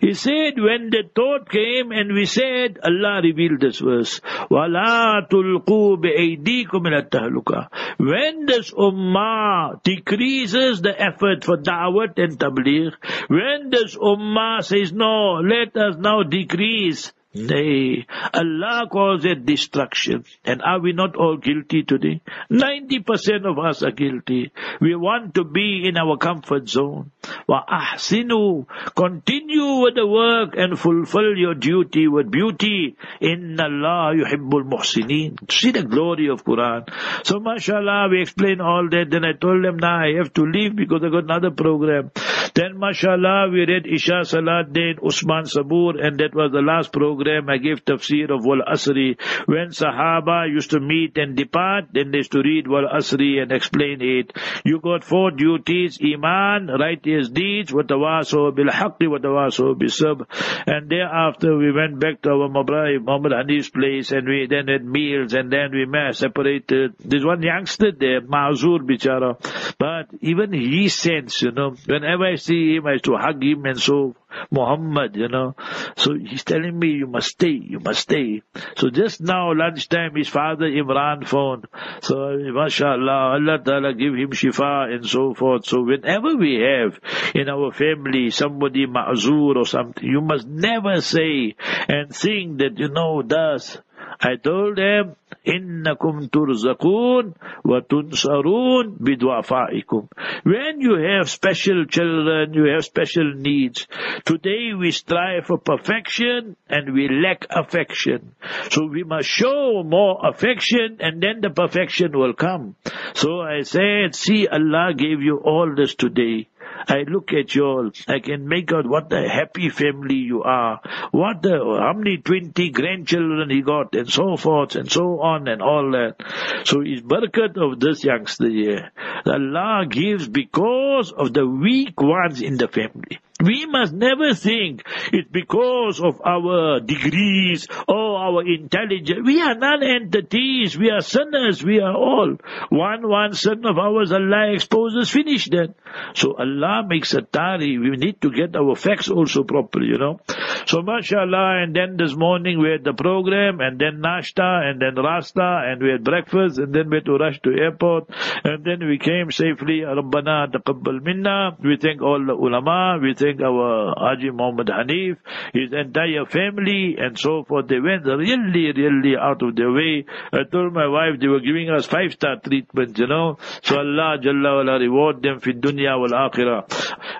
He 0.00 0.14
said, 0.14 0.54
when 0.58 0.90
the 0.90 1.04
thought 1.14 1.48
came 1.50 1.90
and 1.90 2.12
we 2.12 2.26
said, 2.26 2.78
Allah 2.84 3.20
revealed 3.22 3.60
this 3.60 3.78
verse, 3.78 4.20
وَلَا 4.50 5.28
تُلْقُوا 5.28 5.96
بِأَيْدِيكُمْ 5.96 7.08
إِلَى 7.08 7.68
When 7.98 8.46
this 8.46 8.70
ummah 8.72 9.82
decreases 9.82 10.82
the 10.82 11.00
effort 11.00 11.44
for 11.44 11.56
da'wat 11.56 12.18
and 12.18 12.38
tabligh, 12.38 12.92
when 13.28 13.70
this 13.70 13.96
ummah 13.96 14.62
says, 14.62 14.92
no, 14.92 15.40
let 15.42 15.76
us 15.76 15.96
now 15.98 16.22
decrease 16.22 17.12
Nay, 17.36 18.06
Allah 18.32 18.88
calls 18.90 19.24
it 19.24 19.44
destruction. 19.44 20.24
And 20.44 20.62
are 20.62 20.80
we 20.80 20.92
not 20.92 21.16
all 21.16 21.36
guilty 21.36 21.82
today? 21.82 22.20
90% 22.50 23.44
of 23.44 23.58
us 23.58 23.82
are 23.82 23.90
guilty. 23.90 24.52
We 24.80 24.94
want 24.94 25.34
to 25.34 25.44
be 25.44 25.84
in 25.86 25.96
our 25.98 26.16
comfort 26.16 26.68
zone. 26.68 27.12
Wa 27.46 27.64
ahsinu. 27.66 28.66
Continue 28.94 29.82
with 29.82 29.94
the 29.96 30.06
work 30.06 30.54
and 30.56 30.78
fulfill 30.78 31.36
your 31.36 31.54
duty 31.54 32.08
with 32.08 32.30
beauty. 32.30 32.96
Inna 33.20 33.64
Allah 33.64 34.14
yuhibbul 34.16 34.64
muhsinin. 34.70 35.50
See 35.50 35.72
the 35.72 35.82
glory 35.82 36.28
of 36.28 36.44
Quran. 36.44 36.88
So 37.24 37.38
mashallah, 37.38 38.08
we 38.10 38.22
explain 38.22 38.60
all 38.60 38.88
that. 38.90 39.10
Then 39.10 39.24
I 39.24 39.32
told 39.32 39.64
them, 39.64 39.76
now 39.76 39.98
I 39.98 40.14
have 40.16 40.32
to 40.34 40.42
leave 40.42 40.74
because 40.74 41.02
I 41.04 41.10
got 41.10 41.24
another 41.24 41.50
program. 41.50 42.10
Then 42.56 42.78
mashallah, 42.78 43.50
we 43.52 43.66
read 43.66 43.86
Isha 43.86 44.24
Salat 44.24 44.72
Din, 44.72 44.96
Usman 45.04 45.44
Sabur, 45.44 46.02
and 46.02 46.18
that 46.20 46.34
was 46.34 46.52
the 46.52 46.62
last 46.62 46.90
program. 46.90 47.50
I 47.50 47.58
gave 47.58 47.84
tafsir 47.84 48.30
of 48.34 48.46
Wal 48.46 48.62
Asri. 48.66 49.20
When 49.44 49.68
Sahaba 49.76 50.48
used 50.48 50.70
to 50.70 50.80
meet 50.80 51.18
and 51.18 51.36
depart, 51.36 51.88
then 51.92 52.12
they 52.12 52.24
used 52.24 52.32
to 52.32 52.40
read 52.40 52.66
Wal 52.66 52.88
Asri 52.88 53.42
and 53.42 53.52
explain 53.52 54.00
it. 54.00 54.32
You 54.64 54.80
got 54.80 55.04
four 55.04 55.32
duties, 55.32 55.98
Iman, 56.02 56.68
righteous 56.68 57.28
deeds, 57.28 57.72
watawaso 57.72 58.56
bil 58.56 58.72
haqqi, 58.72 59.04
watawaso 59.04 59.76
bil 59.78 59.90
sab. 59.90 60.26
And 60.66 60.88
thereafter 60.88 61.58
we 61.58 61.72
went 61.72 62.00
back 62.00 62.22
to 62.22 62.30
our 62.30 62.48
Mabrai, 62.48 63.04
Muhammad 63.04 63.32
Hanif's 63.32 63.68
place, 63.68 64.12
and 64.12 64.26
we 64.26 64.46
then 64.48 64.68
had 64.68 64.82
meals, 64.82 65.34
and 65.34 65.52
then 65.52 65.72
we 65.72 65.84
separated. 66.12 66.94
There's 67.04 67.26
one 67.26 67.42
youngster 67.42 67.92
there, 67.92 68.22
Mazur 68.22 68.78
Bichara. 68.78 69.36
But 69.78 70.08
even 70.22 70.54
he 70.54 70.88
sensed, 70.88 71.42
you 71.42 71.50
know, 71.50 71.74
whenever 71.84 72.24
I 72.24 72.36
see 72.46 72.76
him, 72.76 72.86
I 72.86 72.92
used 72.92 73.04
to 73.04 73.16
hug 73.16 73.42
him 73.42 73.64
and 73.64 73.80
so, 73.80 74.14
Muhammad, 74.50 75.16
you 75.16 75.28
know. 75.28 75.54
So 75.96 76.14
he's 76.14 76.44
telling 76.44 76.78
me, 76.78 76.88
you 76.88 77.06
must 77.06 77.28
stay, 77.28 77.58
you 77.72 77.80
must 77.80 78.00
stay. 78.00 78.42
So 78.76 78.90
just 78.90 79.20
now, 79.20 79.52
lunchtime, 79.52 80.14
his 80.14 80.28
father 80.28 80.66
Imran 80.66 81.26
phoned. 81.26 81.66
So, 82.02 82.14
mashallah, 82.38 83.38
Allah 83.38 83.58
Ta'ala 83.64 83.94
give 83.94 84.14
him 84.14 84.30
shifa 84.30 84.94
and 84.94 85.06
so 85.06 85.34
forth. 85.34 85.66
So 85.66 85.82
whenever 85.82 86.36
we 86.36 86.60
have 86.60 86.98
in 87.34 87.48
our 87.48 87.72
family 87.72 88.30
somebody 88.30 88.86
ma'zur 88.86 89.56
or 89.56 89.66
something, 89.66 90.04
you 90.04 90.20
must 90.20 90.46
never 90.46 91.00
say 91.00 91.56
and 91.88 92.14
think 92.14 92.58
that, 92.58 92.78
you 92.78 92.88
know, 92.88 93.22
thus, 93.22 93.78
I 94.23 94.35
told 94.35 94.77
them, 94.77 95.15
إِنَّكُمْ 95.47 96.29
تُرْزَقُونَ 96.29 97.33
وَتُنْصَرُونَ 97.65 98.97
بِدُعَفَائِكُمْ 98.99 100.07
When 100.43 100.81
you 100.81 100.93
have 100.95 101.29
special 101.29 101.85
children, 101.85 102.53
you 102.53 102.65
have 102.65 102.85
special 102.85 103.33
needs. 103.33 103.87
Today 104.25 104.73
we 104.77 104.91
strive 104.91 105.45
for 105.47 105.57
perfection 105.57 106.55
and 106.69 106.93
we 106.93 107.09
lack 107.09 107.47
affection. 107.49 108.35
So 108.69 108.85
we 108.85 109.03
must 109.03 109.27
show 109.27 109.81
more 109.83 110.19
affection 110.27 110.97
and 110.99 111.21
then 111.21 111.41
the 111.41 111.49
perfection 111.49 112.11
will 112.17 112.33
come. 112.33 112.75
So 113.15 113.41
I 113.41 113.61
said, 113.61 114.13
see 114.13 114.47
Allah 114.47 114.93
gave 114.95 115.21
you 115.21 115.37
all 115.37 115.73
this 115.75 115.95
today. 115.95 116.47
I 116.88 117.04
look 117.08 117.32
at 117.32 117.54
you 117.54 117.64
all. 117.64 117.90
I 118.06 118.20
can 118.20 118.46
make 118.48 118.72
out 118.72 118.86
what 118.86 119.12
a 119.12 119.28
happy 119.28 119.68
family 119.70 120.16
you 120.16 120.42
are. 120.42 120.80
What 121.10 121.42
the, 121.42 121.58
how 121.80 121.92
many 121.94 122.18
20 122.18 122.70
grandchildren 122.70 123.50
he 123.50 123.62
got 123.62 123.94
and 123.94 124.10
so 124.10 124.36
forth 124.36 124.76
and 124.76 124.90
so 124.90 125.20
on 125.20 125.48
and 125.48 125.62
all 125.62 125.90
that. 125.92 126.16
So 126.64 126.82
it's 126.82 127.02
barakat 127.02 127.56
of 127.56 127.80
this 127.80 128.04
youngster 128.04 128.48
here. 128.48 128.90
Allah 129.26 129.86
gives 129.88 130.28
because 130.28 131.12
of 131.12 131.32
the 131.32 131.46
weak 131.46 132.00
ones 132.00 132.40
in 132.40 132.56
the 132.56 132.68
family. 132.68 133.18
We 133.42 133.66
must 133.66 133.92
never 133.92 134.32
think 134.32 134.82
it's 135.12 135.28
because 135.30 136.00
of 136.00 136.22
our 136.24 136.80
degrees 136.80 137.66
or 137.86 138.15
our 138.26 138.42
intelligence. 138.46 139.20
We 139.24 139.40
are 139.40 139.54
non-entities. 139.54 140.76
We 140.76 140.90
are 140.90 141.00
sinners. 141.00 141.64
We 141.64 141.80
are 141.80 141.94
all. 141.94 142.36
One, 142.70 143.08
one 143.08 143.34
sin 143.34 143.64
of 143.64 143.78
ours, 143.78 144.12
Allah 144.12 144.52
exposes, 144.52 145.10
finish 145.10 145.46
that. 145.46 145.74
So 146.14 146.34
Allah 146.38 146.84
makes 146.86 147.14
a 147.14 147.22
tari. 147.22 147.78
We 147.78 147.90
need 147.96 148.20
to 148.22 148.30
get 148.30 148.56
our 148.56 148.74
facts 148.74 149.08
also 149.08 149.44
properly, 149.44 149.88
you 149.88 149.98
know. 149.98 150.20
So 150.66 150.82
mashallah, 150.82 151.62
and 151.62 151.74
then 151.74 151.96
this 151.96 152.16
morning 152.16 152.58
we 152.60 152.70
had 152.70 152.84
the 152.84 152.92
program, 152.92 153.60
and 153.60 153.78
then 153.78 154.02
nashta, 154.02 154.68
and 154.68 154.80
then 154.80 155.02
rasta, 155.02 155.62
and 155.66 155.82
we 155.82 155.90
had 155.90 156.04
breakfast, 156.04 156.58
and 156.58 156.74
then 156.74 156.90
we 156.90 156.96
had 156.96 157.06
to 157.06 157.16
rush 157.16 157.40
to 157.42 157.50
airport, 157.50 158.10
and 158.44 158.64
then 158.64 158.86
we 158.86 158.98
came 158.98 159.30
safely. 159.30 159.80
Rabbana 159.80 160.50
taqabbal 160.52 161.02
minna. 161.02 161.56
We 161.62 161.76
thank 161.76 162.02
all 162.02 162.24
the 162.24 162.34
ulama. 162.34 162.98
We 163.00 163.14
thank 163.14 163.40
our 163.40 163.94
Haji 163.96 164.30
Muhammad 164.30 164.68
Hanif, 164.68 165.16
his 165.54 165.72
entire 165.72 166.26
family, 166.26 166.96
and 166.98 167.18
so 167.18 167.44
forth. 167.44 167.68
They 167.68 167.80
went 167.80 168.04
really, 168.15 168.71
really 168.71 169.17
out 169.17 169.41
of 169.41 169.55
their 169.55 169.71
way. 169.71 170.05
I 170.31 170.43
told 170.51 170.73
my 170.73 170.87
wife 170.87 171.19
they 171.19 171.27
were 171.27 171.39
giving 171.39 171.69
us 171.69 171.85
five 171.85 172.13
star 172.13 172.37
treatment, 172.37 172.97
you 172.97 173.07
know. 173.07 173.37
So 173.63 173.77
Allah 173.77 174.17
Jalla 174.21 174.57
wala 174.57 174.79
reward 174.79 175.21
them 175.21 175.39
fi 175.39 175.53
dunya 175.53 175.99
wal 175.99 176.15
akhirah. 176.29 176.63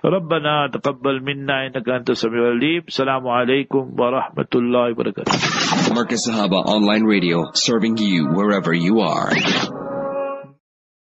ربنا 0.05 0.67
تقبل 0.73 1.21
منا 1.23 1.67
إنك 1.67 1.89
أنت 1.89 2.09
السميع 2.09 2.39
العليم 2.39 2.83
السلام 2.87 3.27
عليكم 3.27 3.95
ورحمة 3.99 4.51
الله 4.55 4.91
وبركاته 4.91 5.31
Marcus 5.93 6.27
Sahaba 6.27 6.65
Online 6.65 7.03
Radio, 7.03 7.51
serving 7.53 7.97
you 7.97 8.27
wherever 8.27 8.73
you 8.73 8.99
are. 9.01 9.29